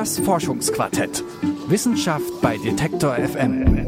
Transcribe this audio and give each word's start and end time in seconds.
Das 0.00 0.18
Forschungsquartett. 0.18 1.22
Wissenschaft 1.68 2.40
bei 2.40 2.56
Detektor 2.56 3.16
FM. 3.16 3.86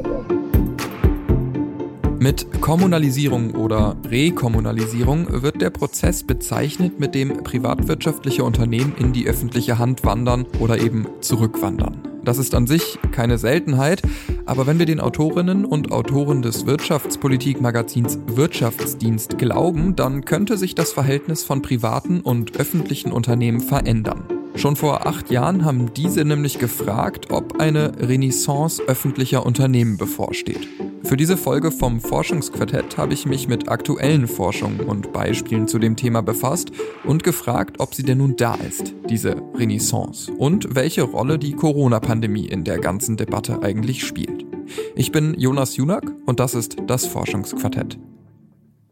Mit 2.18 2.60
Kommunalisierung 2.60 3.54
oder 3.54 3.96
Rekommunalisierung 4.06 5.42
wird 5.42 5.62
der 5.62 5.70
Prozess 5.70 6.22
bezeichnet, 6.22 7.00
mit 7.00 7.14
dem 7.14 7.42
privatwirtschaftliche 7.42 8.44
Unternehmen 8.44 8.94
in 8.98 9.14
die 9.14 9.26
öffentliche 9.26 9.78
Hand 9.78 10.04
wandern 10.04 10.44
oder 10.60 10.78
eben 10.82 11.06
zurückwandern. 11.22 12.02
Das 12.22 12.36
ist 12.36 12.54
an 12.54 12.66
sich 12.66 12.98
keine 13.10 13.38
Seltenheit, 13.38 14.02
aber 14.44 14.66
wenn 14.66 14.78
wir 14.78 14.84
den 14.84 15.00
Autorinnen 15.00 15.64
und 15.64 15.92
Autoren 15.92 16.42
des 16.42 16.66
Wirtschaftspolitikmagazins 16.66 18.18
Wirtschaftsdienst 18.26 19.38
glauben, 19.38 19.96
dann 19.96 20.26
könnte 20.26 20.58
sich 20.58 20.74
das 20.74 20.92
Verhältnis 20.92 21.42
von 21.42 21.62
privaten 21.62 22.20
und 22.20 22.58
öffentlichen 22.58 23.12
Unternehmen 23.12 23.60
verändern. 23.60 24.31
Schon 24.54 24.76
vor 24.76 25.06
acht 25.06 25.30
Jahren 25.30 25.64
haben 25.64 25.94
diese 25.94 26.24
nämlich 26.24 26.58
gefragt, 26.58 27.30
ob 27.30 27.60
eine 27.60 27.92
Renaissance 27.98 28.82
öffentlicher 28.86 29.44
Unternehmen 29.46 29.96
bevorsteht. 29.96 30.68
Für 31.04 31.16
diese 31.16 31.36
Folge 31.36 31.72
vom 31.72 32.00
Forschungsquartett 32.00 32.96
habe 32.96 33.12
ich 33.12 33.26
mich 33.26 33.48
mit 33.48 33.68
aktuellen 33.68 34.28
Forschungen 34.28 34.80
und 34.80 35.12
Beispielen 35.12 35.66
zu 35.66 35.78
dem 35.78 35.96
Thema 35.96 36.22
befasst 36.22 36.70
und 37.04 37.24
gefragt, 37.24 37.80
ob 37.80 37.94
sie 37.94 38.04
denn 38.04 38.18
nun 38.18 38.36
da 38.36 38.54
ist, 38.54 38.94
diese 39.08 39.36
Renaissance, 39.54 40.30
und 40.30 40.74
welche 40.74 41.02
Rolle 41.02 41.38
die 41.38 41.54
Corona-Pandemie 41.54 42.46
in 42.46 42.62
der 42.64 42.78
ganzen 42.78 43.16
Debatte 43.16 43.62
eigentlich 43.62 44.06
spielt. 44.06 44.46
Ich 44.94 45.10
bin 45.12 45.34
Jonas 45.38 45.76
Junak 45.76 46.12
und 46.24 46.40
das 46.40 46.54
ist 46.54 46.76
das 46.86 47.06
Forschungsquartett. 47.06 47.98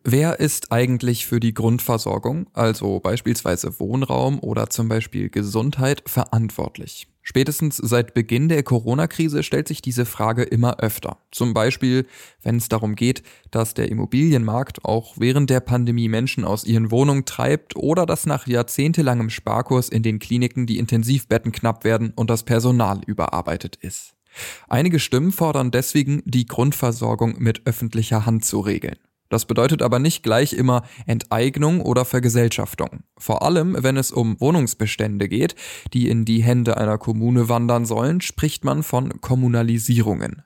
Wer 0.02 0.40
ist 0.40 0.72
eigentlich 0.72 1.26
für 1.26 1.40
die 1.40 1.52
Grundversorgung, 1.52 2.46
also 2.54 3.00
beispielsweise 3.00 3.78
Wohnraum 3.78 4.38
oder 4.40 4.70
zum 4.70 4.88
Beispiel 4.88 5.28
Gesundheit, 5.28 6.02
verantwortlich? 6.06 7.06
Spätestens 7.22 7.76
seit 7.76 8.14
Beginn 8.14 8.48
der 8.48 8.62
Corona-Krise 8.62 9.42
stellt 9.42 9.68
sich 9.68 9.82
diese 9.82 10.06
Frage 10.06 10.42
immer 10.42 10.80
öfter. 10.80 11.18
Zum 11.30 11.52
Beispiel, 11.52 12.06
wenn 12.42 12.56
es 12.56 12.70
darum 12.70 12.96
geht, 12.96 13.22
dass 13.50 13.74
der 13.74 13.90
Immobilienmarkt 13.90 14.86
auch 14.86 15.14
während 15.18 15.50
der 15.50 15.60
Pandemie 15.60 16.08
Menschen 16.08 16.44
aus 16.44 16.64
ihren 16.64 16.90
Wohnungen 16.90 17.26
treibt 17.26 17.76
oder 17.76 18.06
dass 18.06 18.24
nach 18.24 18.46
jahrzehntelangem 18.46 19.28
Sparkurs 19.28 19.90
in 19.90 20.02
den 20.02 20.18
Kliniken 20.18 20.66
die 20.66 20.78
Intensivbetten 20.78 21.52
knapp 21.52 21.84
werden 21.84 22.14
und 22.16 22.30
das 22.30 22.44
Personal 22.44 23.02
überarbeitet 23.06 23.76
ist. 23.76 24.14
Einige 24.68 24.98
Stimmen 24.98 25.30
fordern 25.30 25.70
deswegen, 25.70 26.22
die 26.24 26.46
Grundversorgung 26.46 27.34
mit 27.38 27.66
öffentlicher 27.66 28.24
Hand 28.24 28.46
zu 28.46 28.60
regeln. 28.60 28.96
Das 29.30 29.46
bedeutet 29.46 29.80
aber 29.80 29.98
nicht 29.98 30.22
gleich 30.22 30.52
immer 30.52 30.82
Enteignung 31.06 31.80
oder 31.80 32.04
Vergesellschaftung. 32.04 33.04
Vor 33.16 33.42
allem, 33.42 33.76
wenn 33.78 33.96
es 33.96 34.12
um 34.12 34.38
Wohnungsbestände 34.40 35.28
geht, 35.28 35.54
die 35.94 36.08
in 36.08 36.26
die 36.26 36.42
Hände 36.42 36.76
einer 36.76 36.98
Kommune 36.98 37.48
wandern 37.48 37.86
sollen, 37.86 38.20
spricht 38.20 38.64
man 38.64 38.82
von 38.82 39.20
Kommunalisierungen. 39.20 40.42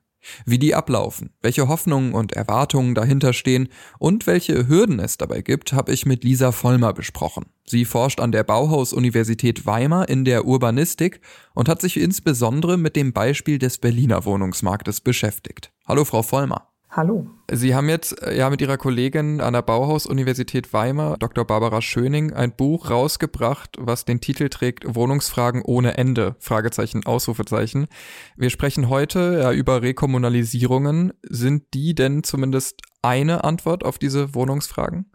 Wie 0.46 0.58
die 0.58 0.74
ablaufen, 0.74 1.30
welche 1.42 1.68
Hoffnungen 1.68 2.14
und 2.14 2.32
Erwartungen 2.32 2.94
dahinter 2.94 3.32
stehen 3.32 3.68
und 3.98 4.26
welche 4.26 4.68
Hürden 4.68 4.98
es 4.98 5.16
dabei 5.16 5.42
gibt, 5.42 5.72
habe 5.72 5.92
ich 5.92 6.06
mit 6.06 6.24
Lisa 6.24 6.52
Vollmer 6.52 6.92
besprochen. 6.92 7.46
Sie 7.66 7.84
forscht 7.84 8.20
an 8.20 8.32
der 8.32 8.44
Bauhaus-Universität 8.44 9.66
Weimar 9.66 10.08
in 10.08 10.24
der 10.24 10.46
Urbanistik 10.46 11.20
und 11.54 11.68
hat 11.68 11.80
sich 11.80 11.98
insbesondere 11.98 12.76
mit 12.76 12.96
dem 12.96 13.12
Beispiel 13.12 13.58
des 13.58 13.78
Berliner 13.78 14.24
Wohnungsmarktes 14.24 15.00
beschäftigt. 15.00 15.72
Hallo, 15.86 16.04
Frau 16.04 16.22
Vollmer. 16.22 16.73
Hallo. 16.96 17.26
Sie 17.50 17.74
haben 17.74 17.88
jetzt 17.88 18.22
äh, 18.22 18.36
ja 18.38 18.48
mit 18.50 18.60
Ihrer 18.60 18.76
Kollegin 18.76 19.40
an 19.40 19.54
der 19.54 19.62
Bauhaus-Universität 19.62 20.72
Weimar, 20.72 21.16
Dr. 21.18 21.44
Barbara 21.44 21.82
Schöning, 21.82 22.32
ein 22.32 22.54
Buch 22.54 22.88
rausgebracht, 22.88 23.76
was 23.80 24.04
den 24.04 24.20
Titel 24.20 24.48
trägt 24.48 24.94
Wohnungsfragen 24.94 25.62
ohne 25.62 25.98
Ende, 25.98 26.36
Fragezeichen, 26.38 27.04
Ausrufezeichen. 27.04 27.88
Wir 28.36 28.48
sprechen 28.48 28.88
heute 28.90 29.40
ja 29.42 29.50
über 29.50 29.82
Rekommunalisierungen. 29.82 31.12
Sind 31.24 31.64
die 31.74 31.96
denn 31.96 32.22
zumindest 32.22 32.82
eine 33.02 33.42
Antwort 33.42 33.84
auf 33.84 33.98
diese 33.98 34.32
Wohnungsfragen? 34.36 35.10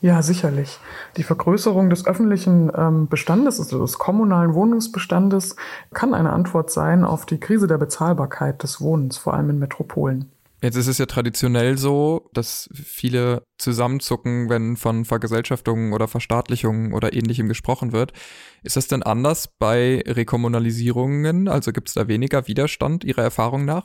Ja, 0.00 0.22
sicherlich. 0.22 0.78
Die 1.16 1.24
Vergrößerung 1.24 1.90
des 1.90 2.06
öffentlichen 2.06 2.70
ähm, 2.72 3.08
Bestandes, 3.08 3.58
also 3.58 3.80
des 3.80 3.98
kommunalen 3.98 4.54
Wohnungsbestandes, 4.54 5.56
kann 5.92 6.14
eine 6.14 6.32
Antwort 6.32 6.70
sein 6.70 7.04
auf 7.04 7.26
die 7.26 7.40
Krise 7.40 7.66
der 7.66 7.78
Bezahlbarkeit 7.78 8.62
des 8.62 8.80
Wohnens, 8.80 9.16
vor 9.16 9.34
allem 9.34 9.50
in 9.50 9.58
Metropolen. 9.58 10.30
Jetzt 10.64 10.76
ist 10.76 10.86
es 10.86 10.96
ja 10.96 11.04
traditionell 11.04 11.76
so, 11.76 12.30
dass 12.32 12.70
viele 12.72 13.42
zusammenzucken, 13.58 14.48
wenn 14.48 14.78
von 14.78 15.04
Vergesellschaftungen 15.04 15.92
oder 15.92 16.08
Verstaatlichungen 16.08 16.94
oder 16.94 17.12
ähnlichem 17.12 17.48
gesprochen 17.48 17.92
wird. 17.92 18.14
Ist 18.62 18.76
das 18.76 18.88
denn 18.88 19.02
anders 19.02 19.50
bei 19.58 20.02
Rekommunalisierungen? 20.06 21.48
Also 21.48 21.70
gibt 21.70 21.88
es 21.88 21.94
da 21.94 22.08
weniger 22.08 22.48
Widerstand 22.48 23.04
Ihrer 23.04 23.20
Erfahrung 23.20 23.66
nach? 23.66 23.84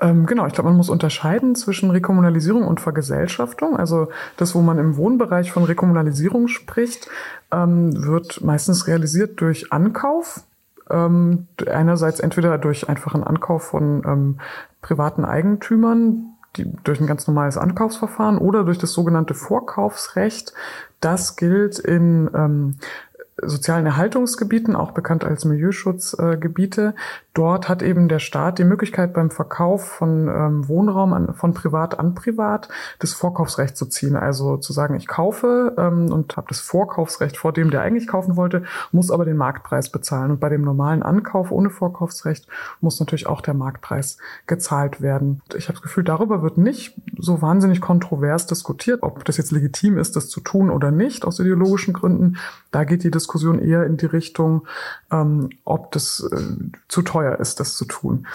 Ähm, 0.00 0.24
genau, 0.24 0.46
ich 0.46 0.54
glaube, 0.54 0.70
man 0.70 0.78
muss 0.78 0.88
unterscheiden 0.88 1.56
zwischen 1.56 1.90
Rekommunalisierung 1.90 2.66
und 2.66 2.80
Vergesellschaftung. 2.80 3.76
Also 3.76 4.08
das, 4.38 4.54
wo 4.54 4.62
man 4.62 4.78
im 4.78 4.96
Wohnbereich 4.96 5.52
von 5.52 5.64
Rekommunalisierung 5.64 6.48
spricht, 6.48 7.06
ähm, 7.52 8.02
wird 8.02 8.42
meistens 8.42 8.86
realisiert 8.86 9.42
durch 9.42 9.74
Ankauf 9.74 10.42
ähm, 10.90 11.46
einerseits 11.66 12.20
entweder 12.20 12.58
durch 12.58 12.88
einfachen 12.88 13.24
Ankauf 13.24 13.64
von 13.64 14.02
ähm, 14.06 14.38
privaten 14.82 15.24
Eigentümern, 15.24 16.34
die, 16.56 16.70
durch 16.84 17.00
ein 17.00 17.06
ganz 17.06 17.26
normales 17.26 17.56
Ankaufsverfahren 17.56 18.38
oder 18.38 18.64
durch 18.64 18.78
das 18.78 18.92
sogenannte 18.92 19.34
Vorkaufsrecht. 19.34 20.52
Das 21.00 21.36
gilt 21.36 21.78
in 21.78 22.30
ähm, 22.34 22.76
sozialen 23.42 23.86
Erhaltungsgebieten, 23.86 24.76
auch 24.76 24.92
bekannt 24.92 25.24
als 25.24 25.44
Milieuschutzgebiete. 25.44 26.94
Dort 27.34 27.68
hat 27.68 27.82
eben 27.82 28.08
der 28.08 28.20
Staat 28.20 28.60
die 28.60 28.64
Möglichkeit 28.64 29.12
beim 29.12 29.28
Verkauf 29.28 29.84
von 29.84 30.28
ähm, 30.28 30.68
Wohnraum 30.68 31.12
an, 31.12 31.34
von 31.34 31.52
privat 31.52 31.98
an 31.98 32.14
privat 32.14 32.68
das 33.00 33.12
Vorkaufsrecht 33.12 33.76
zu 33.76 33.86
ziehen. 33.86 34.14
Also 34.14 34.56
zu 34.56 34.72
sagen, 34.72 34.94
ich 34.94 35.08
kaufe 35.08 35.74
ähm, 35.76 36.12
und 36.12 36.36
habe 36.36 36.46
das 36.48 36.60
Vorkaufsrecht 36.60 37.36
vor 37.36 37.52
dem, 37.52 37.72
der 37.72 37.82
eigentlich 37.82 38.06
kaufen 38.06 38.36
wollte, 38.36 38.62
muss 38.92 39.10
aber 39.10 39.24
den 39.24 39.36
Marktpreis 39.36 39.90
bezahlen. 39.90 40.30
Und 40.30 40.38
bei 40.38 40.48
dem 40.48 40.62
normalen 40.62 41.02
Ankauf 41.02 41.50
ohne 41.50 41.70
Vorkaufsrecht 41.70 42.46
muss 42.80 43.00
natürlich 43.00 43.26
auch 43.26 43.40
der 43.40 43.54
Marktpreis 43.54 44.18
gezahlt 44.46 45.00
werden. 45.00 45.42
Ich 45.56 45.64
habe 45.64 45.74
das 45.74 45.82
Gefühl, 45.82 46.04
darüber 46.04 46.40
wird 46.40 46.56
nicht 46.56 46.94
so 47.18 47.42
wahnsinnig 47.42 47.80
kontrovers 47.80 48.46
diskutiert, 48.46 49.02
ob 49.02 49.24
das 49.24 49.38
jetzt 49.38 49.50
legitim 49.50 49.98
ist, 49.98 50.14
das 50.14 50.28
zu 50.28 50.38
tun 50.38 50.70
oder 50.70 50.92
nicht, 50.92 51.24
aus 51.24 51.40
ideologischen 51.40 51.94
Gründen. 51.94 52.36
Da 52.70 52.84
geht 52.84 53.02
die 53.02 53.10
Diskussion 53.10 53.58
eher 53.58 53.84
in 53.86 53.96
die 53.96 54.06
Richtung, 54.06 54.68
ähm, 55.10 55.50
ob 55.64 55.90
das 55.90 56.28
äh, 56.32 56.70
zu 56.86 57.02
teuer 57.02 57.23
ist, 57.32 57.60
das 57.60 57.76
zu 57.76 57.84
tun. 57.84 58.26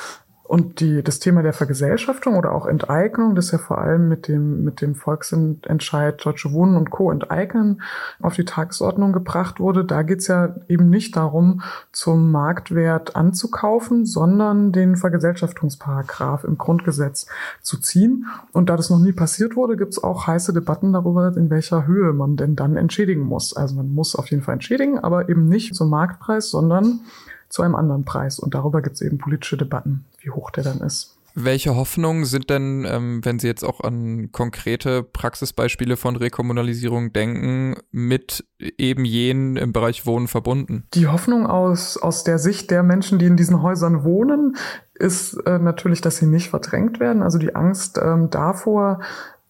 Und 0.50 0.80
die, 0.80 1.04
das 1.04 1.20
Thema 1.20 1.44
der 1.44 1.54
Vergesellschaftung 1.54 2.36
oder 2.36 2.54
auch 2.54 2.66
Enteignung, 2.66 3.36
das 3.36 3.52
ja 3.52 3.60
vor 3.60 3.78
allem 3.78 4.10
mit 4.10 4.28
dem, 4.28 4.64
mit 4.64 4.82
dem 4.82 4.96
Volksentscheid 4.96 6.26
Deutsche 6.26 6.52
Wohnen 6.54 6.76
und 6.76 6.90
Co. 6.90 7.12
enteignen 7.12 7.84
auf 8.20 8.34
die 8.34 8.46
Tagesordnung 8.46 9.14
gebracht 9.14 9.60
wurde, 9.60 9.86
da 9.86 10.02
geht's 10.02 10.26
ja 10.26 10.56
eben 10.68 10.90
nicht 10.90 11.16
darum, 11.16 11.62
zum 11.92 12.32
Marktwert 12.32 13.16
anzukaufen, 13.16 14.08
sondern 14.08 14.72
den 14.72 14.96
Vergesellschaftungsparagraph 14.96 16.44
im 16.46 16.58
Grundgesetz 16.58 17.28
zu 17.62 17.78
ziehen. 17.80 18.26
Und 18.52 18.72
da 18.72 18.76
das 18.76 18.90
noch 18.90 18.98
nie 18.98 19.14
passiert 19.14 19.56
wurde, 19.56 19.78
gibt's 19.78 20.04
auch 20.04 20.26
heiße 20.26 20.52
Debatten 20.52 20.94
darüber, 20.94 21.32
in 21.38 21.52
welcher 21.52 21.86
Höhe 21.86 22.12
man 22.12 22.38
denn 22.38 22.56
dann 22.56 22.76
entschädigen 22.76 23.22
muss. 23.22 23.56
Also 23.56 23.76
man 23.76 23.94
muss 23.94 24.16
auf 24.16 24.32
jeden 24.32 24.42
Fall 24.42 24.56
entschädigen, 24.56 24.98
aber 24.98 25.30
eben 25.30 25.48
nicht 25.48 25.76
zum 25.76 25.92
Marktpreis, 25.92 26.50
sondern 26.50 27.02
zu 27.50 27.64
einem 27.64 27.76
anderen 27.76 28.06
Preis. 28.06 28.40
Und 28.40 28.54
darüber 28.54 28.82
gibt 28.82 28.96
es 28.96 29.02
eben 29.02 29.18
politische 29.18 29.58
Debatten, 29.58 30.06
wie 30.22 30.30
hoch 30.30 30.52
der 30.52 30.64
dann 30.64 30.80
ist. 30.82 31.20
Welche 31.36 31.76
Hoffnungen 31.76 32.26
sind 32.26 32.50
denn, 32.50 32.86
ähm, 32.90 33.24
wenn 33.24 33.40
Sie 33.40 33.48
jetzt 33.48 33.64
auch 33.64 33.82
an 33.82 34.32
konkrete 34.32 35.04
Praxisbeispiele 35.04 35.96
von 35.96 36.16
Rekommunalisierung 36.16 37.14
denken, 37.14 37.76
mit 37.92 38.46
eben 38.60 39.06
jenen 39.06 39.56
im 39.56 39.72
Bereich 39.72 40.06
Wohnen 40.06 40.28
verbunden? 40.28 40.86
Die 40.94 41.08
Hoffnung 41.08 41.46
aus, 41.46 41.98
aus 41.98 42.24
der 42.24 42.40
Sicht 42.40 42.72
der 42.72 42.84
Menschen, 42.84 43.20
die 43.20 43.26
in 43.26 43.38
diesen 43.38 43.62
Häusern 43.62 44.04
wohnen, 44.04 44.58
ist 44.96 45.36
äh, 45.46 45.60
natürlich, 45.60 46.02
dass 46.02 46.18
sie 46.18 46.26
nicht 46.26 46.50
verdrängt 46.50 47.00
werden. 47.00 47.22
Also 47.22 47.38
die 47.38 47.56
Angst 47.56 48.00
ähm, 48.04 48.30
davor, 48.30 49.00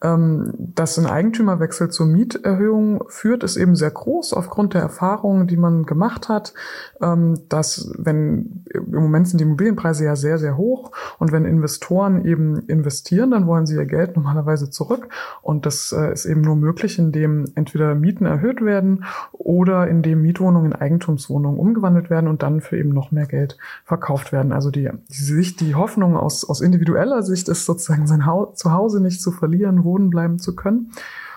dass 0.02 0.98
ein 0.98 1.06
Eigentümerwechsel 1.08 1.90
zur 1.90 2.06
Mieterhöhung 2.06 3.04
führt, 3.10 3.44
ist 3.44 3.58
eben 3.58 3.76
sehr 3.76 3.92
groß 3.92 4.34
aufgrund 4.34 4.74
der 4.74 4.82
Erfahrungen, 4.82 5.48
die 5.48 5.58
man 5.58 5.86
gemacht 5.86 6.30
hat, 6.30 6.54
ähm, 7.02 7.42
dass 7.50 7.92
wenn 7.98 8.64
im 8.74 8.94
Moment 8.94 9.28
sind 9.28 9.40
die 9.40 9.44
Immobilienpreise 9.44 10.06
ja 10.06 10.16
sehr, 10.16 10.38
sehr 10.38 10.56
hoch 10.56 10.92
und 11.18 11.34
wenn 11.34 11.44
Investoren 11.44 12.24
eben 12.24 12.60
investieren, 12.68 13.32
dann 13.32 13.46
wollen 13.46 13.66
sie 13.66 13.76
ihr 13.76 13.86
Geld 13.86 14.16
normalerweise 14.16 14.70
zurück 14.70 15.10
und 15.42 15.66
das 15.66 15.92
äh, 15.92 16.14
ist 16.14 16.26
eben 16.26 16.42
nur 16.42 16.56
möglich, 16.56 16.98
indem 16.98 17.46
entweder 17.56 17.94
Mieten 17.94 18.26
erhöht 18.26 18.64
werden 18.64 19.04
oder 19.34 19.90
indem 19.90 20.22
Mietwohnungen 20.22 20.72
in 20.72 20.80
Eigentumswohnungen 20.80 21.60
umgewandelt 21.60 22.10
werden 22.10 22.30
und 22.30 22.42
dann 22.42 22.62
für 22.62 22.78
eben 22.78 22.90
noch 22.90 23.12
mehr 23.12 23.26
Geld 23.26 23.58
verkauft 23.84 24.32
werden. 24.32 24.54
Also 24.54 24.72
die, 24.72 24.90
die 25.10 25.24
Sicht, 25.24 25.60
die 25.60 25.76
Hoffnung 25.76 26.16
aus, 26.16 26.48
aus 26.48 26.62
individueller 26.62 27.22
Sicht 27.22 27.50
ist 27.50 27.66
sozusagen 27.66 28.08
sein 28.08 28.24
Zuhause 28.54 29.02
nicht 29.02 29.22
zu 29.22 29.32
verlieren, 29.32 29.84
wohnen 29.90 30.10
bleiben 30.10 30.40
zu 30.40 30.56
können. 30.56 30.92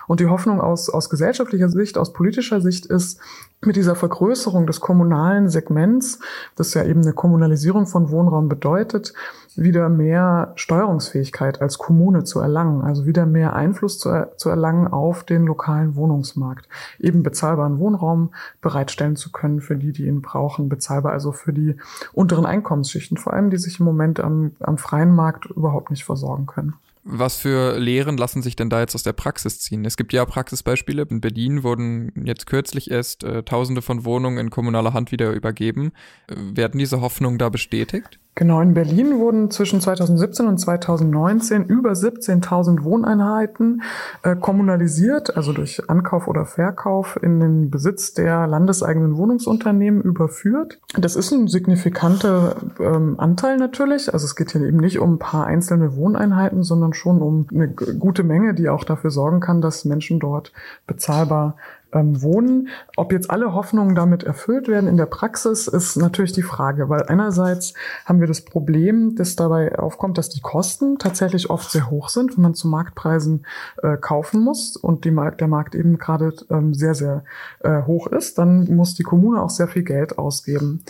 Und 0.07 0.19
die 0.19 0.27
Hoffnung 0.27 0.61
aus, 0.61 0.89
aus 0.89 1.09
gesellschaftlicher 1.09 1.69
Sicht, 1.69 1.97
aus 1.97 2.13
politischer 2.13 2.61
Sicht 2.61 2.85
ist, 2.85 3.19
mit 3.65 3.77
dieser 3.77 3.95
Vergrößerung 3.95 4.67
des 4.67 4.81
kommunalen 4.81 5.49
Segments, 5.49 6.19
das 6.57 6.73
ja 6.73 6.83
eben 6.83 7.01
eine 7.01 7.13
Kommunalisierung 7.13 7.87
von 7.87 8.09
Wohnraum 8.09 8.49
bedeutet, 8.49 9.13
wieder 9.55 9.87
mehr 9.87 10.51
Steuerungsfähigkeit 10.55 11.61
als 11.61 11.77
Kommune 11.77 12.25
zu 12.25 12.39
erlangen, 12.39 12.81
also 12.81 13.05
wieder 13.05 13.25
mehr 13.25 13.53
Einfluss 13.53 13.99
zu, 13.99 14.27
zu 14.35 14.49
erlangen 14.49 14.87
auf 14.87 15.23
den 15.23 15.45
lokalen 15.45 15.95
Wohnungsmarkt, 15.95 16.67
eben 16.99 17.23
bezahlbaren 17.23 17.79
Wohnraum 17.79 18.33
bereitstellen 18.61 19.15
zu 19.15 19.31
können 19.31 19.61
für 19.61 19.77
die, 19.77 19.93
die 19.93 20.07
ihn 20.07 20.21
brauchen, 20.21 20.67
bezahlbar 20.67 21.13
also 21.13 21.31
für 21.31 21.53
die 21.53 21.77
unteren 22.11 22.45
Einkommensschichten, 22.45 23.17
vor 23.17 23.33
allem 23.33 23.49
die 23.49 23.57
sich 23.57 23.79
im 23.79 23.85
Moment 23.85 24.19
am, 24.19 24.51
am 24.59 24.77
freien 24.77 25.15
Markt 25.15 25.45
überhaupt 25.45 25.91
nicht 25.91 26.03
versorgen 26.03 26.47
können. 26.47 26.73
Was 27.05 27.37
für 27.37 27.77
Lehren 27.77 28.15
lassen 28.15 28.41
sich 28.41 28.55
denn 28.55 28.69
da 28.69 28.79
jetzt 28.79 28.95
aus 28.95 29.03
der 29.03 29.11
Praxis 29.11 29.59
ziehen? 29.59 29.83
Es 29.83 29.97
gibt 29.97 30.13
ja 30.13 30.23
Praxisbeispiele. 30.23 31.05
In 31.09 31.19
Berlin 31.19 31.63
wurden 31.63 32.13
jetzt 32.25 32.45
kürzlich 32.45 32.89
erst 32.89 33.25
äh, 33.25 33.43
Tausende 33.43 33.81
von 33.81 34.05
Wohnungen 34.05 34.37
in 34.37 34.49
kommunaler 34.49 34.93
Hand 34.93 35.11
wieder 35.11 35.31
übergeben. 35.31 35.91
Äh, 36.27 36.35
werden 36.37 36.79
diese 36.79 37.01
Hoffnungen 37.01 37.37
da 37.37 37.49
bestätigt? 37.49 38.19
Genau, 38.35 38.61
in 38.61 38.73
Berlin 38.73 39.19
wurden 39.19 39.51
zwischen 39.51 39.79
2017 39.79 40.47
und 40.47 40.57
2019 40.57 41.65
über 41.65 41.91
17.000 41.91 42.83
Wohneinheiten 42.83 43.83
äh, 44.23 44.35
kommunalisiert, 44.35 45.37
also 45.37 45.53
durch 45.53 45.87
Ankauf 45.87 46.27
oder 46.27 46.45
Verkauf 46.45 47.19
in 47.21 47.39
den 47.39 47.69
Besitz 47.69 48.15
der 48.15 48.47
landeseigenen 48.47 49.17
Wohnungsunternehmen 49.17 50.01
überführt. 50.01 50.79
Das 50.97 51.15
ist 51.15 51.31
ein 51.31 51.47
signifikanter 51.47 52.55
ähm, 52.79 53.19
Anteil 53.19 53.57
natürlich. 53.57 54.11
Also 54.11 54.25
es 54.25 54.35
geht 54.35 54.51
hier 54.51 54.61
eben 54.61 54.77
nicht 54.77 54.97
um 54.97 55.13
ein 55.13 55.19
paar 55.19 55.45
einzelne 55.45 55.95
Wohneinheiten, 55.95 56.63
sondern 56.63 56.93
schon 56.93 57.21
um 57.21 57.45
eine 57.51 57.67
gute 57.69 58.23
Menge, 58.23 58.55
die 58.55 58.67
auch 58.67 58.83
dafür 58.83 59.11
sorgen 59.11 59.41
kann, 59.41 59.61
dass 59.61 59.85
Menschen 59.85 60.19
dort 60.19 60.51
bezahlbar 60.87 61.55
ähm, 61.93 62.21
Wohnen. 62.21 62.69
Ob 62.97 63.11
jetzt 63.11 63.29
alle 63.29 63.53
Hoffnungen 63.53 63.95
damit 63.95 64.23
erfüllt 64.23 64.67
werden 64.67 64.89
in 64.89 64.97
der 64.97 65.05
Praxis, 65.05 65.67
ist 65.67 65.95
natürlich 65.95 66.33
die 66.33 66.41
Frage, 66.41 66.89
weil 66.89 67.03
einerseits 67.03 67.73
haben 68.05 68.19
wir 68.19 68.27
das 68.27 68.41
Problem, 68.41 69.15
dass 69.15 69.35
dabei 69.35 69.77
aufkommt, 69.77 70.17
dass 70.17 70.29
die 70.29 70.41
Kosten 70.41 70.97
tatsächlich 70.97 71.49
oft 71.49 71.71
sehr 71.71 71.89
hoch 71.89 72.09
sind, 72.09 72.35
wenn 72.35 72.43
man 72.43 72.55
zu 72.55 72.67
Marktpreisen 72.67 73.45
äh, 73.81 73.97
kaufen 73.97 74.41
muss 74.41 74.75
und 74.75 75.05
Markt, 75.11 75.41
der 75.41 75.47
Markt 75.47 75.75
eben 75.75 75.97
gerade 75.97 76.33
ähm, 76.49 76.73
sehr, 76.73 76.95
sehr 76.95 77.23
äh, 77.59 77.83
hoch 77.83 78.07
ist, 78.07 78.37
dann 78.37 78.65
muss 78.75 78.95
die 78.95 79.03
Kommune 79.03 79.41
auch 79.41 79.49
sehr 79.49 79.67
viel 79.67 79.83
Geld 79.83 80.17
ausgeben. 80.17 80.83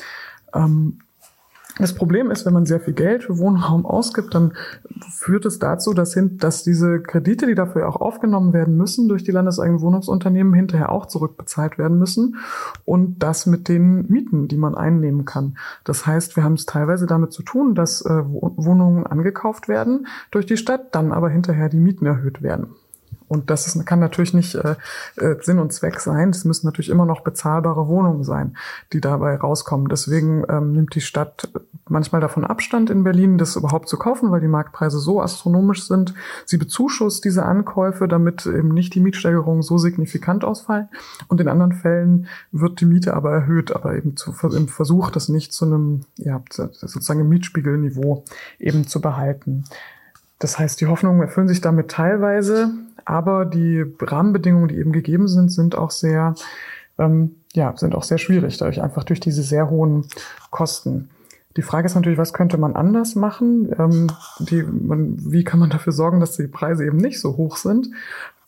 Ähm, 0.54 1.00
das 1.80 1.96
Problem 1.96 2.30
ist, 2.30 2.46
wenn 2.46 2.54
man 2.54 2.68
sehr 2.68 2.80
viel 2.80 2.94
Geld 2.94 3.24
für 3.24 3.40
Wohnraum 3.40 3.86
ausgibt, 3.86 4.36
dann 4.36 4.54
führt 5.10 5.46
es 5.46 5.58
dazu, 5.58 5.94
dass, 5.94 6.14
hin, 6.14 6.38
dass 6.38 6.64
diese 6.64 7.02
Kredite, 7.02 7.48
die 7.48 7.56
dafür 7.56 7.90
auch 7.90 7.96
aufgenommen 7.96 8.54
werden 8.54 8.78
müssen 8.78 9.08
durch 9.08 9.24
die 9.24 9.32
landeseigenen 9.32 9.82
Wohnungsunternehmen, 9.82 10.54
hinterher 10.54 10.92
auch 10.92 11.08
zurückbezahlt 11.08 11.80
werden 11.80 11.98
müssen. 11.98 12.38
Und 12.86 13.20
das 13.24 13.48
mit 13.48 13.70
den 13.70 14.08
Mieten, 14.08 14.48
die 14.48 14.58
man 14.58 14.76
einnehmen 14.76 15.26
kann. 15.26 15.58
Das 15.84 16.06
heißt, 16.06 16.36
wir 16.36 16.44
haben 16.44 16.54
es 16.54 16.68
teilweise 16.68 17.08
damit 17.08 17.34
zu 17.34 17.42
tun, 17.42 17.74
dass 17.74 18.02
äh, 18.02 18.24
Wohnungen 18.24 19.08
angekauft 19.08 19.68
werden 19.68 20.06
durch 20.30 20.46
die 20.46 20.58
Stadt, 20.58 20.94
dann 20.94 21.12
aber 21.12 21.30
hinterher 21.30 21.70
die 21.70 21.80
Mieten 21.80 22.06
erhöht 22.06 22.44
werden. 22.44 22.76
Und 23.34 23.50
das 23.50 23.66
ist, 23.66 23.84
kann 23.88 24.00
natürlich 24.00 24.36
nicht 24.36 24.54
äh, 24.54 24.76
äh, 25.16 25.38
Sinn 25.42 25.58
und 25.58 25.74
Zweck 25.74 26.00
sein. 26.00 26.30
Es 26.30 26.46
müssen 26.46 26.68
natürlich 26.68 26.92
immer 26.92 27.08
noch 27.08 27.22
bezahlbare 27.22 27.88
Wohnungen 27.88 28.24
sein, 28.24 28.56
die 28.94 29.02
dabei 29.02 29.36
rauskommen. 29.36 29.88
Deswegen 29.90 30.44
ähm, 30.48 30.74
nimmt 30.74 30.94
die 30.94 31.02
Stadt 31.02 31.50
manchmal 31.90 32.22
davon 32.22 32.46
Abstand 32.46 32.92
in 32.92 33.04
Berlin, 33.04 33.40
das 33.40 33.56
überhaupt 33.56 33.90
zu 33.90 33.98
kaufen, 33.98 34.30
weil 34.30 34.40
die 34.40 34.48
Marktpreise 34.48 35.00
so 35.00 35.20
astronomisch 35.20 35.88
sind. 35.88 36.14
Sie 36.46 36.58
bezuschusst 36.58 37.26
diese 37.26 37.44
Ankäufe, 37.44 38.08
damit 38.08 38.46
eben 38.46 38.70
nicht 38.70 38.94
die 38.94 39.00
Mietsteigerungen 39.00 39.64
so 39.64 39.80
signifikant 39.80 40.46
ausfallen. 40.46 40.90
Und 41.28 41.42
in 41.42 41.48
anderen 41.48 41.74
Fällen 41.74 42.28
wird 42.52 42.82
die 42.82 42.86
Miete 42.86 43.16
aber 43.16 43.32
erhöht, 43.32 43.76
aber 43.76 43.96
eben 43.96 44.16
zu, 44.16 44.32
im 44.56 44.68
Versuch, 44.68 45.10
das 45.10 45.28
nicht 45.28 45.54
zu 45.54 45.66
einem, 45.66 46.02
ja, 46.18 46.40
sozusagen 46.52 47.28
Mietspiegelniveau 47.28 48.26
eben 48.60 48.86
zu 48.86 49.02
behalten. 49.02 49.64
Das 50.44 50.60
heißt, 50.60 50.82
die 50.82 50.88
Hoffnungen 50.88 51.22
erfüllen 51.22 51.48
sich 51.48 51.62
damit 51.62 51.90
teilweise, 51.90 52.74
aber 53.06 53.46
die 53.46 53.86
Rahmenbedingungen, 54.00 54.68
die 54.68 54.78
eben 54.78 54.92
gegeben 54.92 55.28
sind, 55.28 55.52
sind 55.52 55.76
auch 55.76 55.92
sehr, 55.92 56.36
ähm, 56.98 57.36
ja, 57.54 57.76
sind 57.78 57.96
auch 57.96 58.04
sehr 58.04 58.18
schwierig, 58.18 58.58
dadurch 58.58 58.82
einfach 58.82 59.04
durch 59.04 59.20
diese 59.20 59.44
sehr 59.44 59.70
hohen 59.70 60.06
Kosten. 60.52 61.10
Die 61.56 61.62
Frage 61.62 61.86
ist 61.86 61.96
natürlich, 61.96 62.18
was 62.18 62.34
könnte 62.34 62.58
man 62.58 62.76
anders 62.76 63.16
machen? 63.16 63.74
Ähm, 63.78 64.12
die, 64.40 64.64
man, 64.64 65.16
wie 65.32 65.44
kann 65.44 65.60
man 65.60 65.70
dafür 65.70 65.94
sorgen, 65.94 66.20
dass 66.20 66.36
die 66.36 66.48
Preise 66.48 66.86
eben 66.86 66.98
nicht 66.98 67.20
so 67.20 67.38
hoch 67.38 67.58
sind? 67.58 67.90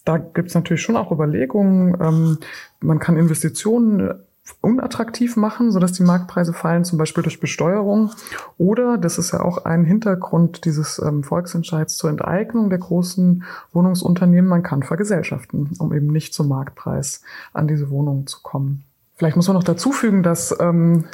Da 0.05 0.17
gibt 0.17 0.49
es 0.49 0.55
natürlich 0.55 0.81
schon 0.81 0.97
auch 0.97 1.11
Überlegungen. 1.11 1.97
Ähm, 2.01 2.37
man 2.79 2.99
kann 2.99 3.17
Investitionen 3.17 4.13
unattraktiv 4.61 5.35
machen, 5.37 5.71
sodass 5.71 5.93
die 5.93 6.03
Marktpreise 6.03 6.53
fallen, 6.53 6.85
zum 6.85 6.97
Beispiel 6.97 7.23
durch 7.23 7.39
Besteuerung. 7.39 8.11
Oder, 8.57 8.97
das 8.97 9.17
ist 9.17 9.31
ja 9.31 9.41
auch 9.41 9.65
ein 9.65 9.85
Hintergrund 9.85 10.65
dieses 10.65 10.99
ähm, 10.99 11.23
Volksentscheids 11.23 11.97
zur 11.97 12.09
Enteignung 12.09 12.69
der 12.69 12.79
großen 12.79 13.43
Wohnungsunternehmen, 13.73 14.49
man 14.49 14.63
kann 14.63 14.83
vergesellschaften, 14.83 15.71
um 15.79 15.93
eben 15.93 16.07
nicht 16.07 16.33
zum 16.33 16.47
Marktpreis 16.47 17.21
an 17.53 17.67
diese 17.67 17.89
Wohnungen 17.89 18.27
zu 18.27 18.41
kommen. 18.41 18.83
Vielleicht 19.15 19.35
muss 19.35 19.47
man 19.47 19.55
noch 19.55 19.63
dazu 19.63 19.91
fügen, 19.91 20.23
dass 20.23 20.55
ähm, 20.59 21.05